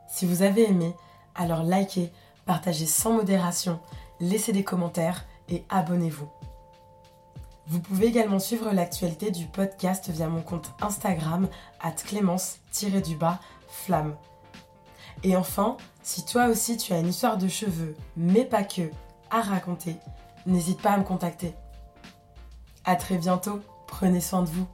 Si 0.06 0.26
vous 0.26 0.42
avez 0.42 0.68
aimé, 0.68 0.94
alors 1.34 1.64
likez, 1.64 2.12
partagez 2.46 2.86
sans 2.86 3.14
modération, 3.14 3.80
laissez 4.20 4.52
des 4.52 4.62
commentaires 4.62 5.24
et 5.48 5.64
abonnez-vous. 5.70 6.28
Vous 7.66 7.80
pouvez 7.80 8.06
également 8.06 8.38
suivre 8.38 8.70
l'actualité 8.70 9.32
du 9.32 9.46
podcast 9.46 10.08
via 10.08 10.28
mon 10.28 10.42
compte 10.42 10.70
Instagram 10.80 11.48
at 11.80 11.94
clémence-du-bas 11.94 13.40
flamme. 13.66 14.14
Et 15.24 15.34
enfin, 15.34 15.78
si 16.04 16.24
toi 16.24 16.46
aussi 16.46 16.76
tu 16.76 16.92
as 16.92 17.00
une 17.00 17.08
histoire 17.08 17.38
de 17.38 17.48
cheveux, 17.48 17.96
mais 18.16 18.44
pas 18.44 18.62
que, 18.62 18.88
à 19.32 19.40
raconter, 19.40 19.96
n'hésite 20.46 20.80
pas 20.80 20.92
à 20.92 20.98
me 20.98 21.02
contacter. 21.02 21.56
À 22.86 22.96
très 22.96 23.16
bientôt, 23.16 23.60
prenez 23.86 24.20
soin 24.20 24.42
de 24.42 24.48
vous. 24.50 24.66